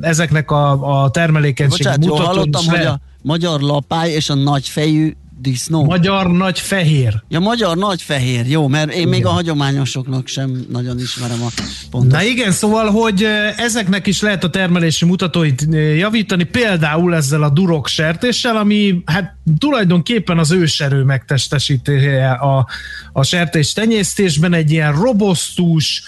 ezeknek 0.00 0.50
a, 0.50 1.02
a 1.02 1.10
termelékenységet 1.10 1.96
mutató. 1.98 2.16
Bocsánat, 2.16 2.34
hallottam, 2.34 2.66
hogy 2.66 2.84
a 2.86 3.00
magyar 3.22 3.60
lapály 3.60 4.10
és 4.10 4.30
a 4.30 4.34
nagyfejű 4.34 5.16
disznó? 5.40 5.84
Magyar 5.84 6.30
nagy 6.30 6.58
fehér. 6.58 7.22
Ja, 7.28 7.40
magyar 7.40 7.76
nagy 7.76 8.02
fehér, 8.02 8.46
jó, 8.46 8.68
mert 8.68 8.90
én 8.92 8.96
igen. 8.96 9.08
még 9.08 9.26
a 9.26 9.30
hagyományosoknak 9.30 10.26
sem 10.26 10.66
nagyon 10.70 10.98
ismerem 10.98 11.42
a 11.42 11.48
pontot. 11.90 12.12
Na 12.12 12.22
igen, 12.22 12.50
szóval, 12.50 12.90
hogy 12.90 13.26
ezeknek 13.56 14.06
is 14.06 14.20
lehet 14.20 14.44
a 14.44 14.50
termelési 14.50 15.04
mutatóit 15.04 15.66
javítani, 15.96 16.44
például 16.44 17.14
ezzel 17.14 17.42
a 17.42 17.48
durok 17.48 17.86
sertéssel, 17.86 18.56
ami 18.56 19.02
hát 19.04 19.36
tulajdonképpen 19.58 20.38
az 20.38 20.50
őserő 20.50 21.02
megtestesítése 21.02 22.30
a, 22.30 22.66
a 23.12 23.22
sertés 23.22 23.72
tenyésztésben 23.72 24.52
egy 24.52 24.70
ilyen 24.70 24.92
robosztus, 24.92 26.02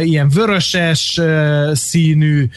ilyen 0.00 0.28
vöröses 0.28 1.20
színű, 1.72 2.48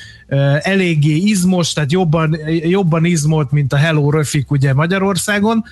eléggé 0.59 1.15
izmos, 1.15 1.73
tehát 1.73 1.91
jobban, 1.91 2.37
jobban 2.47 3.05
izmolt, 3.05 3.51
mint 3.51 3.73
a 3.73 3.77
Hello 3.77 4.09
Röfik 4.09 4.51
ugye 4.51 4.73
Magyarországon, 4.73 5.63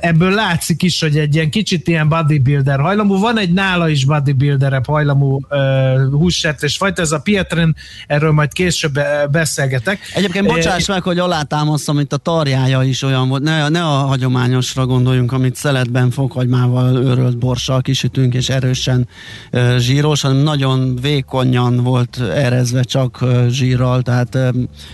ebből 0.00 0.30
látszik 0.30 0.82
is, 0.82 1.00
hogy 1.00 1.18
egy 1.18 1.34
ilyen 1.34 1.50
kicsit 1.50 1.88
ilyen 1.88 2.08
bodybuilder 2.08 2.80
hajlamú, 2.80 3.18
van 3.18 3.38
egy 3.38 3.52
nála 3.52 3.88
is 3.88 4.04
bodybuilderebb 4.04 4.86
hajlamú 4.86 5.40
uh, 5.50 6.54
és 6.60 6.76
fajta, 6.76 7.02
ez 7.02 7.12
a 7.12 7.18
Pietren, 7.18 7.76
erről 8.06 8.32
majd 8.32 8.52
később 8.52 8.98
beszélgetek. 9.30 9.98
Egyébként 10.14 10.46
bocsáss 10.46 10.86
meg, 10.86 11.02
hogy 11.02 11.18
alátámasztom, 11.18 11.98
itt 11.98 12.12
a 12.12 12.16
tarjája 12.16 12.82
is 12.82 13.02
olyan 13.02 13.28
volt, 13.28 13.42
ne, 13.42 13.68
ne 13.68 13.82
a 13.82 13.94
hagyományosra 14.06 14.86
gondoljunk, 14.86 15.32
amit 15.32 15.56
szeletben 15.56 16.10
fokhagymával, 16.10 16.96
őrölt 16.96 17.38
borssal 17.38 17.82
kisütünk, 17.82 18.34
és 18.34 18.48
erősen 18.48 19.08
zsíros, 19.78 20.20
hanem 20.20 20.36
nagyon 20.36 20.98
vékonyan 21.02 21.76
volt 21.76 22.20
erezve 22.34 22.82
csak 22.82 23.24
zsírral, 23.48 24.02
tehát 24.02 24.38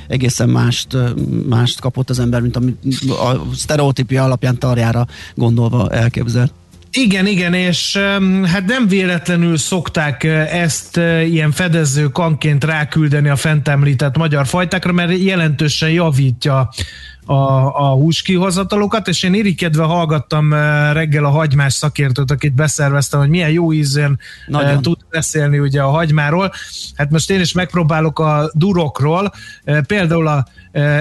egészen 0.09 0.48
mást, 0.48 0.96
mást 1.48 1.81
kapott 1.81 2.11
az 2.11 2.18
ember, 2.18 2.40
mint 2.40 2.57
amit 2.57 2.76
a 3.09 3.55
sztereotípia 3.55 4.31
alapján 4.32 4.58
tarjára 4.58 5.06
gondolva 5.34 5.90
elképzel. 5.90 6.50
Igen, 6.92 7.26
igen, 7.26 7.54
és 7.54 7.96
hát 8.44 8.64
nem 8.66 8.88
véletlenül 8.88 9.56
szokták 9.56 10.24
ezt 10.52 10.96
ilyen 11.26 11.50
fedező 11.50 12.08
kanként 12.08 12.64
ráküldeni 12.64 13.28
a 13.28 13.36
fent 13.36 13.68
említett 13.68 14.16
magyar 14.16 14.46
fajtákra, 14.46 14.92
mert 14.92 15.18
jelentősen 15.18 15.90
javítja 15.90 16.70
a, 17.26 17.35
a 17.64 17.92
húskihozatalokat, 17.92 19.08
és 19.08 19.22
én 19.22 19.35
irikedve 19.35 19.82
hallgattam 19.82 20.52
reggel 20.92 21.24
a 21.24 21.30
hagymás 21.30 21.72
szakértőt, 21.72 22.30
akit 22.30 22.54
beszerveztem, 22.54 23.20
hogy 23.20 23.28
milyen 23.28 23.50
jó 23.50 23.72
ízén 23.72 24.18
Nagyon. 24.46 24.82
tud 24.82 24.98
beszélni 25.11 25.58
ugye 25.58 25.82
a 25.82 25.90
hagymáról. 25.90 26.52
Hát 26.96 27.11
most 27.11 27.30
én 27.30 27.40
is 27.40 27.52
megpróbálok 27.52 28.18
a 28.18 28.50
durokról, 28.54 29.32
például 29.87 30.26
a 30.26 30.46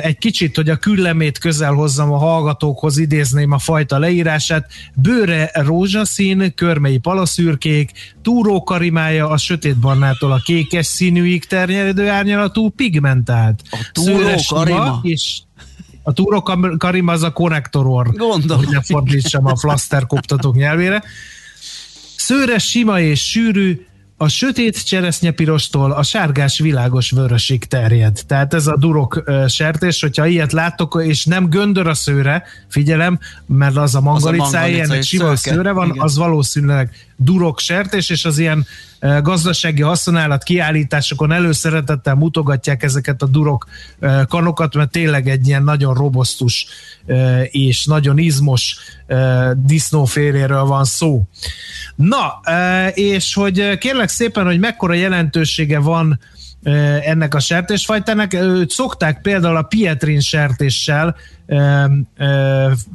egy 0.01 0.17
kicsit, 0.17 0.55
hogy 0.55 0.69
a 0.69 0.75
küllemét 0.75 1.37
közel 1.37 1.73
hozzam 1.73 2.11
a 2.11 2.17
hallgatókhoz, 2.17 2.97
idézném 2.97 3.51
a 3.51 3.59
fajta 3.59 3.99
leírását. 3.99 4.71
Bőre 4.95 5.51
rózsaszín, 5.53 6.53
körmei 6.55 6.97
palaszürkék, 6.97 7.91
túró 8.21 8.63
karimája 8.63 9.29
a 9.29 9.37
sötétbarnától 9.37 10.31
a 10.31 10.41
kékes 10.43 10.85
színűig 10.85 11.45
terjedő 11.45 12.09
árnyalatú 12.09 12.69
pigmentált. 12.69 13.61
A 13.71 13.89
túró 13.91 14.29
karima? 14.47 14.99
És 15.03 15.41
a 16.03 16.11
túró 16.13 16.41
karima 16.77 17.11
az 17.11 17.23
a 17.23 17.31
konnektoror. 17.31 18.11
Gondolom. 18.11 18.63
Hogy 18.63 18.73
ne 18.73 18.81
fordítsam 18.81 19.45
a 19.45 19.55
flaster 19.55 20.05
koptatók 20.05 20.55
nyelvére. 20.55 21.03
Szőres, 22.15 22.69
sima 22.69 22.99
és 22.99 23.29
sűrű, 23.29 23.85
a 24.21 24.27
sötét 24.27 24.85
cseresznyepirostól 24.85 25.91
a 25.91 26.03
sárgás 26.03 26.59
világos 26.59 27.11
vörösig 27.11 27.65
terjed. 27.65 28.19
Tehát 28.27 28.53
ez 28.53 28.67
a 28.67 28.77
durok 28.77 29.23
uh, 29.25 29.47
sertés, 29.47 30.01
hogyha 30.01 30.25
ilyet 30.25 30.51
láttok, 30.51 31.01
és 31.05 31.25
nem 31.25 31.49
göndör 31.49 31.87
a 31.87 31.93
szőre, 31.93 32.43
figyelem, 32.67 33.19
mert 33.45 33.77
az 33.77 33.95
a 33.95 34.01
mangalicája, 34.01 34.83
ennek 34.83 35.03
sima 35.03 35.35
szőre 35.35 35.71
van, 35.71 35.87
Igen. 35.87 36.03
az 36.03 36.17
valószínűleg 36.17 36.89
durok 37.15 37.59
sertés, 37.59 38.09
és 38.09 38.25
az 38.25 38.37
ilyen 38.37 38.65
uh, 39.01 39.21
gazdasági 39.21 39.81
haszonállat 39.81 40.43
kiállításokon 40.43 41.31
előszeretettel 41.31 42.15
mutogatják 42.15 42.83
ezeket 42.83 43.21
a 43.21 43.27
durok 43.27 43.67
uh, 43.99 44.25
kanokat, 44.25 44.75
mert 44.75 44.91
tényleg 44.91 45.29
egy 45.29 45.47
ilyen 45.47 45.63
nagyon 45.63 45.93
robosztus 45.93 46.65
és 47.45 47.85
nagyon 47.85 48.17
izmos 48.17 48.77
disznóféréről 49.55 50.63
van 50.63 50.83
szó. 50.83 51.23
Na, 51.95 52.41
és 52.93 53.33
hogy 53.33 53.77
kérlek 53.77 54.09
szépen, 54.09 54.45
hogy 54.45 54.59
mekkora 54.59 54.93
jelentősége 54.93 55.79
van 55.79 56.19
ennek 57.03 57.33
a 57.35 57.39
sertésfajtának. 57.39 58.31
Szokták 58.67 59.21
például 59.21 59.57
a 59.57 59.61
Pietrin 59.61 60.19
sertéssel 60.19 61.15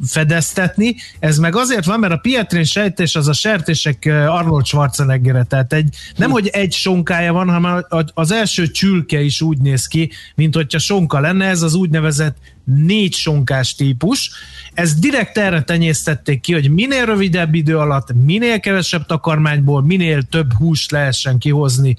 fedeztetni. 0.06 0.94
Ez 1.18 1.38
meg 1.38 1.56
azért 1.56 1.84
van, 1.84 2.00
mert 2.00 2.12
a 2.12 2.16
Pietrin 2.16 2.64
sertés 2.64 3.14
az 3.14 3.28
a 3.28 3.32
sertések 3.32 4.04
Arnold 4.06 4.66
Schwarzeneggere, 4.66 5.44
tehát 5.44 5.72
egy, 5.72 5.96
nem 6.16 6.30
hogy 6.30 6.46
egy 6.46 6.72
sonkája 6.72 7.32
van, 7.32 7.48
hanem 7.48 7.84
az 8.14 8.30
első 8.30 8.70
csülke 8.70 9.20
is 9.20 9.40
úgy 9.40 9.58
néz 9.58 9.86
ki, 9.86 10.10
mint 10.34 10.54
hogyha 10.54 10.78
sonka 10.78 11.20
lenne, 11.20 11.46
ez 11.46 11.62
az 11.62 11.74
úgynevezett 11.74 12.36
négy 12.64 13.14
sonkás 13.14 13.74
típus. 13.74 14.30
Ez 14.74 14.94
direkt 14.94 15.38
erre 15.38 15.62
tenyésztették 15.62 16.40
ki, 16.40 16.52
hogy 16.52 16.70
minél 16.70 17.04
rövidebb 17.04 17.54
idő 17.54 17.78
alatt, 17.78 18.12
minél 18.24 18.60
kevesebb 18.60 19.06
takarmányból, 19.06 19.82
minél 19.82 20.22
több 20.22 20.52
húst 20.52 20.90
lehessen 20.90 21.38
kihozni 21.38 21.96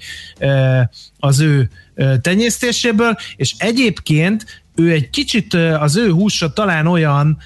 az 1.18 1.40
ő 1.40 1.70
tenyésztéséből, 2.20 3.16
és 3.36 3.54
egyébként 3.58 4.62
ő 4.78 4.92
egy 4.92 5.10
kicsit 5.10 5.54
az 5.54 5.96
ő 5.96 6.10
húsa 6.10 6.52
talán 6.52 6.86
olyan, 6.86 7.38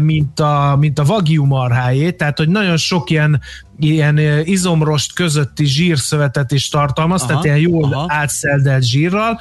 mint 0.00 0.40
a, 0.40 0.76
mint 0.78 0.98
a 0.98 1.02
Wagyu 1.02 1.44
marhájé, 1.44 2.10
tehát 2.10 2.38
hogy 2.38 2.48
nagyon 2.48 2.76
sok 2.76 3.10
ilyen, 3.10 3.40
ilyen 3.78 4.18
izomrost 4.44 5.14
közötti 5.14 5.64
zsírszövetet 5.64 6.52
is 6.52 6.68
tartalmaz, 6.68 7.20
aha, 7.20 7.28
tehát 7.28 7.44
ilyen 7.44 7.58
jól 7.58 7.92
aha. 7.92 8.06
átszeldelt 8.08 8.82
zsírral, 8.82 9.40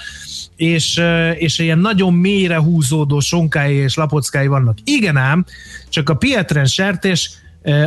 és, 0.56 1.02
és 1.38 1.60
ilyen 1.60 1.80
nagyon 1.80 2.14
mélyre 2.14 2.58
húzódó 2.58 3.20
sonkái 3.20 3.76
és 3.76 3.96
lapockái 3.96 4.48
vannak. 4.48 4.78
Igen 4.84 5.18
ám, 5.18 5.46
csak 5.90 6.10
a 6.10 6.14
Pietren 6.14 6.66
sertés 6.66 7.32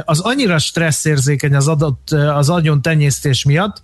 az 0.04 0.20
annyira 0.20 0.58
stresszérzékeny 0.58 1.54
az 1.54 1.68
adott 1.68 2.10
az 2.10 2.48
agyon 2.48 2.82
tenyésztés 2.82 3.44
miatt, 3.44 3.82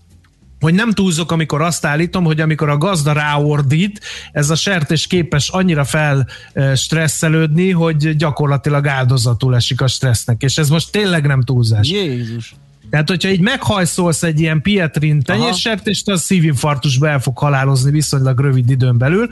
hogy 0.63 0.75
nem 0.75 0.93
túlzok, 0.93 1.33
amikor 1.33 1.63
azt 1.63 1.85
állítom, 1.85 2.25
hogy 2.25 2.41
amikor 2.41 2.69
a 2.69 2.77
gazda 2.77 3.13
ráordít, 3.13 4.01
ez 4.33 4.51
a 4.51 4.55
sertés 4.55 5.07
képes 5.07 5.49
annyira 5.49 5.85
fel 5.85 6.29
stresszelődni, 6.75 7.71
hogy 7.71 8.17
gyakorlatilag 8.17 8.87
áldozatul 8.87 9.55
esik 9.55 9.81
a 9.81 9.87
stressznek, 9.87 10.43
és 10.43 10.59
ez 10.59 10.69
most 10.69 10.91
tényleg 10.91 11.27
nem 11.27 11.43
túlzás. 11.43 11.89
Jézus. 11.91 12.55
Tehát, 12.91 13.09
hogyha 13.09 13.29
így 13.29 13.41
meghajszolsz 13.41 14.23
egy 14.23 14.41
ilyen 14.41 14.63
Pietrin 14.63 15.23
tenyéssert, 15.23 15.87
az 16.09 16.23
szívinfarktusba 16.23 17.09
el 17.09 17.21
fog 17.21 17.39
halálozni 17.39 17.91
viszonylag 17.91 18.41
rövid 18.41 18.71
időn 18.71 18.99
belül. 18.99 19.29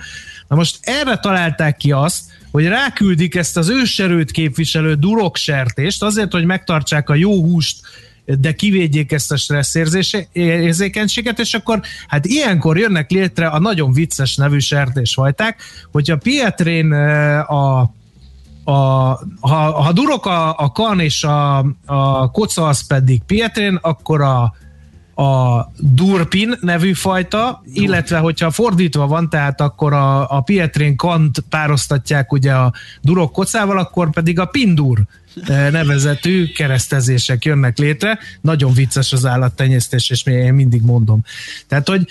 Na 0.48 0.56
most 0.56 0.78
erre 0.80 1.16
találták 1.16 1.76
ki 1.76 1.92
azt, 1.92 2.20
hogy 2.50 2.66
ráküldik 2.66 3.34
ezt 3.34 3.56
az 3.56 3.68
őserőt 3.68 4.30
képviselő 4.30 4.98
sertést, 5.32 6.02
azért, 6.02 6.32
hogy 6.32 6.44
megtartsák 6.44 7.10
a 7.10 7.14
jó 7.14 7.42
húst 7.42 7.80
de 8.38 8.52
kivédjék 8.52 9.12
ezt 9.12 9.32
a 9.32 9.36
stressz 9.36 9.74
érzékenységet, 10.32 11.38
és 11.38 11.54
akkor 11.54 11.80
hát 12.08 12.26
ilyenkor 12.26 12.78
jönnek 12.78 13.10
létre 13.10 13.46
a 13.46 13.58
nagyon 13.58 13.92
vicces 13.92 14.36
nevű 14.36 14.58
sertésfajták, 14.58 15.62
hogyha 15.92 16.16
Pietrén 16.16 16.92
a 17.42 17.90
a, 18.64 18.72
ha, 19.40 19.82
ha 19.82 19.92
durok 19.92 20.26
a, 20.26 20.58
a 20.58 20.72
kan 20.72 21.00
és 21.00 21.24
a, 21.24 21.58
a 21.86 22.30
koca 22.30 22.66
az 22.66 22.86
pedig 22.86 23.22
Pietrén, 23.22 23.78
akkor 23.82 24.20
a, 24.20 24.54
a 25.22 25.70
Durpin 25.78 26.54
nevű 26.60 26.92
fajta, 26.92 27.62
illetve 27.72 28.18
hogyha 28.18 28.50
fordítva 28.50 29.06
van, 29.06 29.28
tehát 29.28 29.60
akkor 29.60 29.92
a, 29.92 30.30
a 30.30 30.40
Pietrén 30.40 30.96
kant 30.96 31.44
pároztatják 31.48 32.32
ugye 32.32 32.52
a 32.52 32.72
durok 33.00 33.32
kocával, 33.32 33.78
akkor 33.78 34.10
pedig 34.10 34.38
a 34.38 34.44
Pindur 34.44 34.98
nevezetű 35.70 36.46
keresztezések 36.46 37.44
jönnek 37.44 37.78
létre. 37.78 38.18
Nagyon 38.40 38.72
vicces 38.72 39.12
az 39.12 39.26
állattenyésztés, 39.26 40.10
és 40.10 40.26
én 40.26 40.54
mindig 40.54 40.82
mondom. 40.82 41.20
Tehát, 41.68 41.88
hogy 41.88 42.06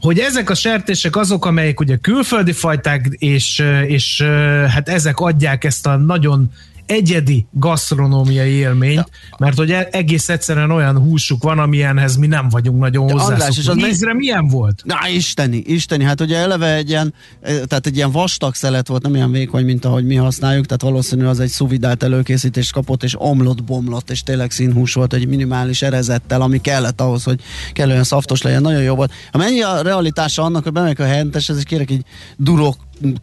hogy 0.00 0.18
ezek 0.18 0.50
a 0.50 0.54
sertések 0.54 1.16
azok, 1.16 1.44
amelyek 1.44 1.80
ugye 1.80 1.96
külföldi 1.96 2.52
fajták, 2.52 3.06
és, 3.18 3.64
és 3.86 4.22
hát 4.68 4.88
ezek 4.88 5.18
adják 5.18 5.64
ezt 5.64 5.86
a 5.86 5.96
nagyon 5.96 6.52
egyedi 6.90 7.46
gasztronómiai 7.52 8.50
élményt, 8.50 9.10
mert 9.38 9.56
hogy 9.56 9.70
e- 9.70 9.88
egész 9.90 10.28
egyszerűen 10.28 10.70
olyan 10.70 10.98
húsuk 10.98 11.42
van, 11.42 11.58
amilyenhez 11.58 12.16
mi 12.16 12.26
nem 12.26 12.48
vagyunk 12.48 12.78
nagyon 12.80 13.10
hozzászokva. 13.10 13.86
Ízre 13.88 14.14
milyen 14.14 14.48
volt? 14.48 14.82
Na, 14.84 14.96
isteni, 15.14 15.56
isteni, 15.56 16.04
hát 16.04 16.20
ugye 16.20 16.36
eleve 16.36 16.74
egy 16.74 16.88
ilyen, 16.88 17.14
eh, 17.40 17.60
tehát 17.66 17.86
egy 17.86 17.96
ilyen 17.96 18.10
vastag 18.10 18.54
szelet 18.54 18.88
volt, 18.88 19.02
nem 19.02 19.14
ilyen 19.14 19.30
vékony, 19.30 19.64
mint 19.64 19.84
ahogy 19.84 20.06
mi 20.06 20.14
használjuk, 20.14 20.66
tehát 20.66 20.82
valószínű 20.82 21.24
az 21.24 21.40
egy 21.40 21.48
szuvidált 21.48 22.02
előkészítést 22.02 22.72
kapott, 22.72 23.02
és 23.02 23.14
omlott, 23.18 23.64
bomlott, 23.64 24.10
és 24.10 24.22
tényleg 24.22 24.50
színhús 24.50 24.94
volt, 24.94 25.12
egy 25.12 25.28
minimális 25.28 25.82
erezettel, 25.82 26.42
ami 26.42 26.60
kellett 26.60 27.00
ahhoz, 27.00 27.24
hogy 27.24 27.40
kellően 27.72 28.04
szaftos 28.04 28.42
legyen, 28.42 28.62
nagyon 28.62 28.82
jó 28.82 28.94
volt. 28.94 29.12
Ha 29.32 29.38
mennyi 29.38 29.62
a 29.62 29.82
realitása 29.82 30.42
annak, 30.42 30.62
hogy 30.62 30.72
bemegyek 30.72 30.98
a 30.98 31.04
hentes, 31.04 31.48
ez 31.48 31.62
kérek 31.62 31.90
egy 31.90 32.04
durok 32.36 32.76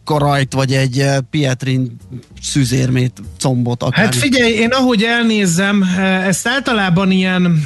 karajt, 0.04 0.52
vagy 0.52 0.72
egy 0.72 1.06
Pietrin 1.30 1.96
szűzérmét, 2.42 3.22
combot 3.38 3.82
akár. 3.82 4.04
Hát 4.04 4.14
figyelj, 4.14 4.52
én 4.52 4.70
ahogy 4.70 5.02
elnézem, 5.02 5.84
ezt 6.26 6.48
általában 6.48 7.10
ilyen 7.10 7.58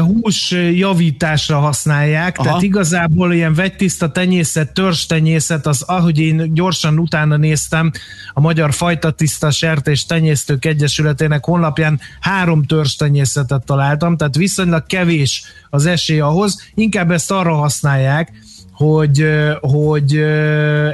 hús 0.00 0.50
javításra 0.74 1.58
használják, 1.58 2.38
Aha. 2.38 2.48
tehát 2.48 2.62
igazából 2.62 3.32
ilyen 3.32 3.54
vegytiszta 3.54 4.10
tenyészet, 4.10 4.72
törzs 4.72 5.06
tenyészet, 5.06 5.66
az 5.66 5.82
ahogy 5.82 6.18
én 6.18 6.54
gyorsan 6.54 6.98
utána 6.98 7.36
néztem, 7.36 7.90
a 8.32 8.40
Magyar 8.40 8.72
Fajta 8.72 9.10
Tiszta 9.10 9.50
Sertés 9.50 10.06
Tenyésztők 10.06 10.64
Egyesületének 10.64 11.44
honlapján 11.44 12.00
három 12.20 12.64
törzs 12.64 12.94
tenyészetet 12.94 13.64
találtam, 13.64 14.16
tehát 14.16 14.36
viszonylag 14.36 14.86
kevés 14.86 15.42
az 15.70 15.86
esély 15.86 16.20
ahhoz, 16.20 16.70
inkább 16.74 17.10
ezt 17.10 17.30
arra 17.30 17.54
használják, 17.54 18.32
hogy, 18.78 19.26
hogy 19.60 20.16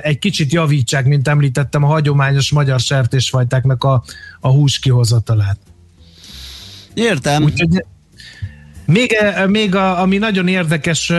egy 0.03 0.19
kicsit 0.19 0.53
javítsák, 0.53 1.07
mint 1.07 1.29
említettem, 1.29 1.85
a 1.85 1.87
hagyományos 1.87 2.53
magyar 2.53 2.81
sertésfajtáknak 2.81 3.85
a, 3.85 4.05
a 4.41 4.49
hús 4.49 4.79
kihozatalát. 4.79 5.59
Értem. 6.95 7.43
Úgyhogy 7.43 7.85
még, 8.87 9.17
még 9.49 9.75
a, 9.75 10.01
ami 10.01 10.19
nagyon 10.19 10.49
érdekes 10.49 11.13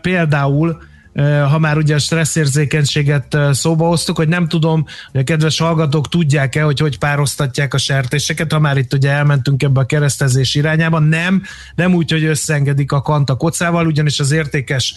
például, 0.00 0.82
ha 1.24 1.58
már 1.58 1.76
ugye 1.76 1.94
a 1.94 1.98
stresszérzékenységet 1.98 3.36
szóba 3.50 3.86
hoztuk, 3.86 4.16
hogy 4.16 4.28
nem 4.28 4.48
tudom, 4.48 4.84
hogy 5.12 5.20
a 5.20 5.24
kedves 5.24 5.58
hallgatók 5.58 6.08
tudják-e, 6.08 6.62
hogy 6.62 6.78
hogy 6.80 6.98
pároztatják 6.98 7.74
a 7.74 7.78
sertéseket, 7.78 8.52
ha 8.52 8.58
már 8.58 8.76
itt 8.76 8.94
ugye 8.94 9.10
elmentünk 9.10 9.62
ebbe 9.62 9.80
a 9.80 9.84
keresztezés 9.84 10.54
irányába, 10.54 10.98
nem, 10.98 11.42
nem 11.74 11.94
úgy, 11.94 12.10
hogy 12.10 12.24
összengedik 12.24 12.92
a 12.92 13.02
kant 13.02 13.30
a 13.30 13.36
kocával, 13.36 13.86
ugyanis 13.86 14.20
az 14.20 14.30
értékes 14.30 14.94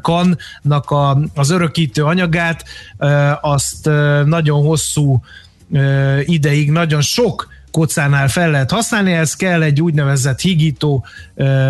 kannak 0.00 0.90
a, 0.90 1.18
az 1.34 1.50
örökítő 1.50 2.04
anyagát, 2.04 2.64
azt 3.40 3.90
nagyon 4.24 4.62
hosszú 4.62 5.22
ideig, 6.24 6.70
nagyon 6.70 7.00
sok 7.00 7.48
kocánál 7.78 8.28
fel 8.28 8.50
lehet 8.50 8.70
használni, 8.70 9.12
ez 9.12 9.36
kell 9.36 9.62
egy 9.62 9.80
úgynevezett 9.80 10.40
higító 10.40 11.06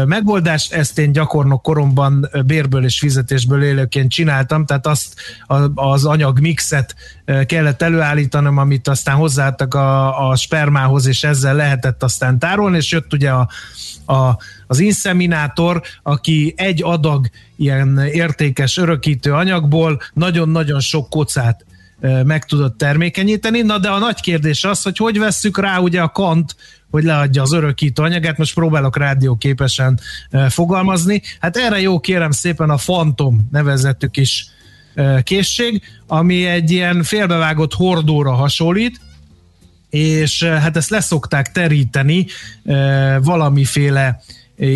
megoldás, 0.04 0.70
ezt 0.70 0.98
én 0.98 1.12
gyakornok 1.12 1.62
koromban 1.62 2.30
bérből 2.46 2.84
és 2.84 2.98
fizetésből 2.98 3.62
élőként 3.62 4.10
csináltam, 4.10 4.66
tehát 4.66 4.86
azt 4.86 5.14
az 5.74 6.04
anyag 6.04 6.40
mixet 6.40 6.94
kellett 7.46 7.82
előállítanom, 7.82 8.58
amit 8.58 8.88
aztán 8.88 9.16
hozzáadtak 9.16 9.74
a, 9.74 10.28
a 10.28 10.36
spermához, 10.36 11.06
és 11.06 11.24
ezzel 11.24 11.54
lehetett 11.54 12.02
aztán 12.02 12.38
tárolni, 12.38 12.76
és 12.76 12.92
jött 12.92 13.12
ugye 13.12 13.30
a, 13.30 13.48
a, 14.06 14.38
az 14.66 14.78
inszeminátor, 14.78 15.82
aki 16.02 16.54
egy 16.56 16.82
adag 16.84 17.26
ilyen 17.56 17.98
értékes 17.98 18.76
örökítő 18.76 19.32
anyagból 19.32 20.00
nagyon-nagyon 20.12 20.80
sok 20.80 21.10
kocát 21.10 21.66
meg 22.00 22.44
tudott 22.44 22.78
termékenyíteni. 22.78 23.60
Na 23.60 23.78
de 23.78 23.88
a 23.88 23.98
nagy 23.98 24.20
kérdés 24.20 24.64
az, 24.64 24.82
hogy 24.82 24.96
hogy 24.96 25.18
vesszük 25.18 25.58
rá 25.58 25.78
ugye 25.78 26.00
a 26.00 26.08
kant, 26.08 26.56
hogy 26.90 27.04
leadja 27.04 27.42
az 27.42 27.52
örökítő 27.52 28.02
anyagát, 28.02 28.38
most 28.38 28.54
próbálok 28.54 28.96
rádióképesen 28.96 30.00
fogalmazni. 30.48 31.22
Hát 31.40 31.56
erre 31.56 31.80
jó 31.80 32.00
kérem 32.00 32.30
szépen 32.30 32.70
a 32.70 32.74
Phantom 32.76 33.48
nevezettük 33.50 34.16
is 34.16 34.46
készség, 35.22 35.82
ami 36.06 36.46
egy 36.46 36.70
ilyen 36.70 37.02
félbevágott 37.02 37.74
hordóra 37.74 38.32
hasonlít, 38.32 39.00
és 39.90 40.42
hát 40.42 40.76
ezt 40.76 40.90
leszokták 40.90 41.52
teríteni 41.52 42.26
valamiféle 43.20 44.20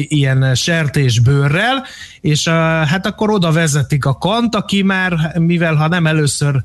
ilyen 0.08 0.54
sertésbőrrel, 0.54 1.84
és 2.20 2.48
hát 2.48 3.06
akkor 3.06 3.30
oda 3.30 3.52
vezetik 3.52 4.04
a 4.04 4.14
kant, 4.14 4.54
aki 4.54 4.82
már, 4.82 5.38
mivel 5.38 5.74
ha 5.74 5.88
nem 5.88 6.06
először 6.06 6.62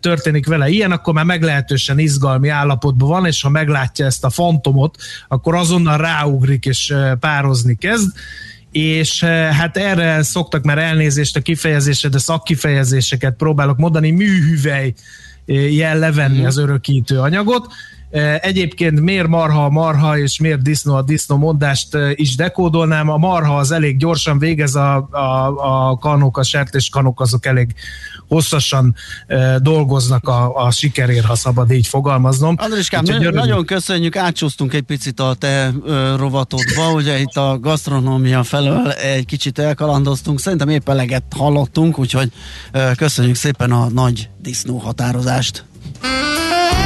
történik 0.00 0.46
vele 0.46 0.68
ilyen, 0.68 0.92
akkor 0.92 1.14
már 1.14 1.24
meglehetősen 1.24 1.98
izgalmi 1.98 2.48
állapotban 2.48 3.08
van, 3.08 3.26
és 3.26 3.42
ha 3.42 3.48
meglátja 3.48 4.06
ezt 4.06 4.24
a 4.24 4.30
fantomot, 4.30 4.96
akkor 5.28 5.54
azonnal 5.54 5.96
ráugrik 5.96 6.64
és 6.64 6.94
pározni 7.20 7.74
kezd, 7.74 8.12
és 8.72 9.24
hát 9.50 9.76
erre 9.76 10.22
szoktak 10.22 10.64
már 10.64 10.78
elnézést 10.78 11.36
a 11.36 11.40
kifejezésre, 11.40 12.08
de 12.08 12.18
szakkifejezéseket 12.18 13.36
próbálok 13.36 13.76
mondani, 13.76 14.10
műhüvely 14.10 14.94
jel 15.70 15.98
levenni 15.98 16.38
mhm. 16.38 16.46
az 16.46 16.58
örökítő 16.58 17.18
anyagot, 17.18 17.72
Egyébként 18.40 19.00
miért 19.00 19.28
marha 19.28 19.64
a 19.64 19.70
marha, 19.70 20.18
és 20.18 20.38
miért 20.38 20.62
disznó 20.62 20.94
a 20.94 21.02
disznó 21.02 21.36
mondást 21.36 21.96
is 22.14 22.34
dekódolnám. 22.34 23.10
A 23.10 23.16
marha 23.16 23.56
az 23.56 23.70
elég 23.70 23.96
gyorsan 23.96 24.38
végez, 24.38 24.74
a, 24.74 25.08
a, 25.10 25.88
a 25.88 25.96
kanok, 25.96 26.38
a 26.38 26.42
sertés 26.42 26.88
kanok 26.88 27.20
azok 27.20 27.46
elég 27.46 27.74
hosszasan 28.28 28.94
dolgoznak 29.58 30.28
a, 30.28 30.54
a 30.54 30.70
sikerért, 30.70 31.24
ha 31.24 31.34
szabad 31.34 31.70
így 31.70 31.86
fogalmaznom. 31.86 32.54
Andriskám, 32.58 33.04
Úgyhogy 33.04 33.32
nagyon 33.32 33.64
köszönjük, 33.64 34.16
átsúsztunk 34.16 34.74
egy 34.74 34.82
picit 34.82 35.20
a 35.20 35.34
te 35.38 35.72
ö, 35.84 36.16
rovatodba, 36.16 36.92
ugye 36.92 37.18
itt 37.18 37.36
a 37.36 37.58
gasztronómia 37.58 38.42
felől 38.42 38.90
egy 38.90 39.26
kicsit 39.26 39.58
elkalandoztunk, 39.58 40.40
szerintem 40.40 40.68
épp 40.68 40.88
eleget 40.88 41.24
hallottunk, 41.36 41.98
úgyhogy 41.98 42.32
ö, 42.72 42.90
köszönjük 42.96 43.36
szépen 43.36 43.72
a 43.72 43.88
nagy 43.88 44.28
disznó 44.42 44.78
határozást. 44.78 45.64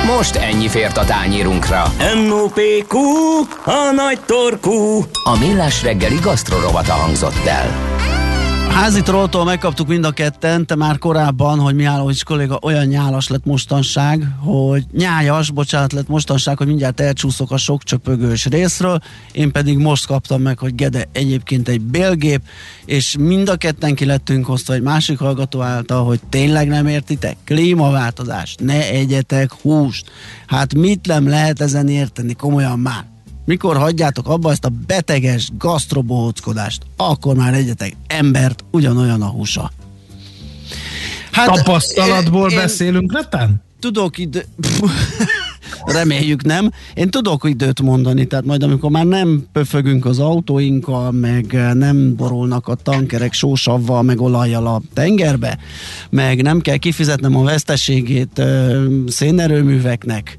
Most 0.06 0.34
ennyi 0.34 0.68
fért 0.68 0.96
a 0.96 1.04
tányírunkra. 1.04 1.92
M.O.P.Q. 2.14 2.98
A 3.64 3.90
nagy 3.94 4.20
torkú. 4.26 5.04
A 5.24 5.38
millás 5.38 5.82
reggeli 5.82 6.18
gasztrorovata 6.22 6.92
hangzott 6.92 7.46
el. 7.46 7.90
Házi 8.80 9.02
trolltól 9.02 9.44
megkaptuk 9.44 9.88
mind 9.88 10.04
a 10.04 10.10
ketten, 10.10 10.66
te 10.66 10.74
már 10.74 10.98
korábban, 10.98 11.58
hogy 11.58 11.74
Mihálovics 11.74 12.24
kolléga 12.24 12.58
olyan 12.62 12.86
nyálas 12.86 13.28
lett 13.28 13.44
mostanság, 13.44 14.28
hogy 14.38 14.84
nyájas, 14.92 15.50
bocsánat, 15.50 15.92
lett 15.92 16.08
mostanság, 16.08 16.58
hogy 16.58 16.66
mindjárt 16.66 17.00
elcsúszok 17.00 17.50
a 17.50 17.56
sok 17.56 17.82
csöpögős 17.82 18.46
részről, 18.46 19.00
én 19.32 19.52
pedig 19.52 19.78
most 19.78 20.06
kaptam 20.06 20.42
meg, 20.42 20.58
hogy 20.58 20.74
Gede 20.74 21.08
egyébként 21.12 21.68
egy 21.68 21.80
bélgép, 21.80 22.42
és 22.84 23.16
mind 23.18 23.48
a 23.48 23.56
ketten 23.56 23.94
ki 23.94 24.04
lettünk 24.04 24.46
hozva 24.46 24.74
egy 24.74 24.82
másik 24.82 25.18
hallgató 25.18 25.60
által, 25.60 26.04
hogy 26.04 26.20
tényleg 26.28 26.68
nem 26.68 26.86
értitek? 26.86 27.36
Klímaváltozás, 27.44 28.54
ne 28.58 28.88
egyetek 28.90 29.52
húst. 29.52 30.10
Hát 30.46 30.74
mit 30.74 31.06
nem 31.06 31.28
lehet 31.28 31.60
ezen 31.60 31.88
érteni, 31.88 32.34
komolyan 32.34 32.78
már. 32.78 33.09
Mikor 33.44 33.76
hagyjátok 33.76 34.28
abba 34.28 34.50
ezt 34.50 34.64
a 34.64 34.70
beteges 34.86 35.50
gasztrobohóckodást, 35.58 36.82
akkor 36.96 37.36
már 37.36 37.54
egyetek 37.54 37.96
embert, 38.06 38.64
ugyanolyan 38.70 39.22
a 39.22 39.28
húsa. 39.28 39.70
Hát, 41.30 41.46
Tapasztalatból 41.46 42.50
én, 42.50 42.56
beszélünk, 42.56 43.12
netán? 43.12 43.62
Tudok 43.78 44.18
ide... 44.18 44.44
Reméljük 45.84 46.44
nem. 46.44 46.70
Én 46.94 47.10
tudok 47.10 47.48
időt 47.48 47.82
mondani, 47.82 48.26
tehát 48.26 48.44
majd 48.44 48.62
amikor 48.62 48.90
már 48.90 49.06
nem 49.06 49.46
pöfögünk 49.52 50.04
az 50.04 50.18
autóinkkal, 50.18 51.10
meg 51.10 51.72
nem 51.74 52.16
borulnak 52.16 52.68
a 52.68 52.74
tankerek 52.74 53.32
sósavval, 53.32 54.02
meg 54.02 54.20
olajjal 54.20 54.66
a 54.66 54.82
tengerbe, 54.94 55.58
meg 56.10 56.42
nem 56.42 56.60
kell 56.60 56.76
kifizetnem 56.76 57.36
a 57.36 57.42
veszteségét 57.42 58.42
szénerőműveknek, 59.06 60.38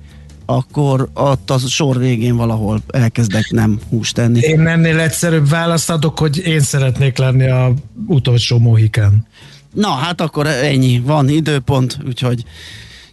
akkor 0.51 1.09
ott 1.13 1.49
a 1.49 1.57
sor 1.57 1.97
végén 1.97 2.35
valahol 2.35 2.81
elkezdek 2.87 3.51
nem 3.51 3.79
húst 3.89 4.15
tenni. 4.15 4.39
Én 4.39 4.67
ennél 4.67 4.99
egyszerűbb 4.99 5.49
választ 5.49 5.89
adok, 5.89 6.19
hogy 6.19 6.37
én 6.37 6.59
szeretnék 6.59 7.17
lenni 7.17 7.49
a 7.49 7.73
utolsó 8.07 8.59
mohikán. 8.59 9.27
Na, 9.73 9.89
hát 9.89 10.21
akkor 10.21 10.47
ennyi, 10.47 10.99
van 10.99 11.29
időpont, 11.29 11.97
úgyhogy 12.07 12.43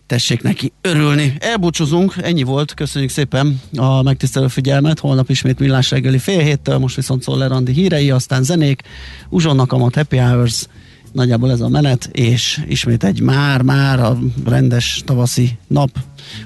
tessék 0.06 0.42
neki 0.42 0.72
örülni. 0.80 1.34
Elbúcsúzunk, 1.38 2.14
ennyi 2.22 2.42
volt, 2.42 2.74
köszönjük 2.74 3.10
szépen 3.10 3.60
a 3.76 4.02
megtisztelő 4.02 4.48
figyelmet, 4.48 4.98
holnap 4.98 5.30
ismét 5.30 5.58
millás 5.58 5.90
reggeli 5.90 6.18
fél 6.18 6.40
héttől, 6.40 6.78
most 6.78 6.96
viszont 6.96 7.22
Szoller 7.22 7.52
Andi 7.52 7.72
hírei, 7.72 8.10
aztán 8.10 8.42
zenék, 8.42 8.82
Uzsonnak 9.28 9.72
a 9.72 9.78
Happy 9.78 10.16
Hours, 10.16 10.66
nagyjából 11.12 11.50
ez 11.50 11.60
a 11.60 11.68
menet, 11.68 12.08
és 12.12 12.64
ismét 12.68 13.04
egy 13.04 13.20
már-már 13.20 14.00
a 14.00 14.18
rendes 14.44 15.02
tavaszi 15.04 15.58
nap 15.66 15.90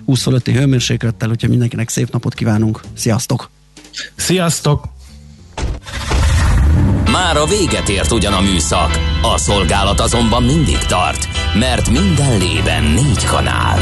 20 0.05 0.23
fölötti 0.23 0.53
hőmérséklettel, 0.53 1.31
úgyhogy 1.31 1.51
mindenkinek 1.51 1.89
szép 1.89 2.11
napot 2.13 2.35
kívánunk. 2.35 2.81
Sziasztok! 2.95 3.51
Sziasztok! 4.15 4.85
Már 7.13 7.37
a 7.37 7.47
véget 7.47 7.89
ért 7.89 8.13
ugyan 8.13 8.33
a 8.33 8.41
műszak, 8.41 8.99
a 9.23 9.39
szolgálat 9.39 10.01
azonban 10.01 10.43
mindig 10.43 10.79
tart, 10.79 11.29
mert 11.59 11.91
minden 11.91 12.39
lében 12.39 12.85
négy 12.85 13.25
kanál. 13.25 13.79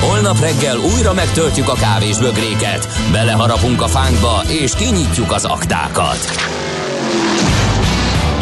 Holnap 0.00 0.40
reggel 0.40 0.76
újra 0.78 1.12
megtöltjük 1.12 1.68
a 1.68 1.74
kávés 1.74 2.18
bögréket, 2.18 2.88
beleharapunk 3.12 3.82
a 3.82 3.86
fánkba 3.86 4.42
és 4.48 4.74
kinyitjuk 4.74 5.32
az 5.32 5.44
aktákat. 5.44 6.18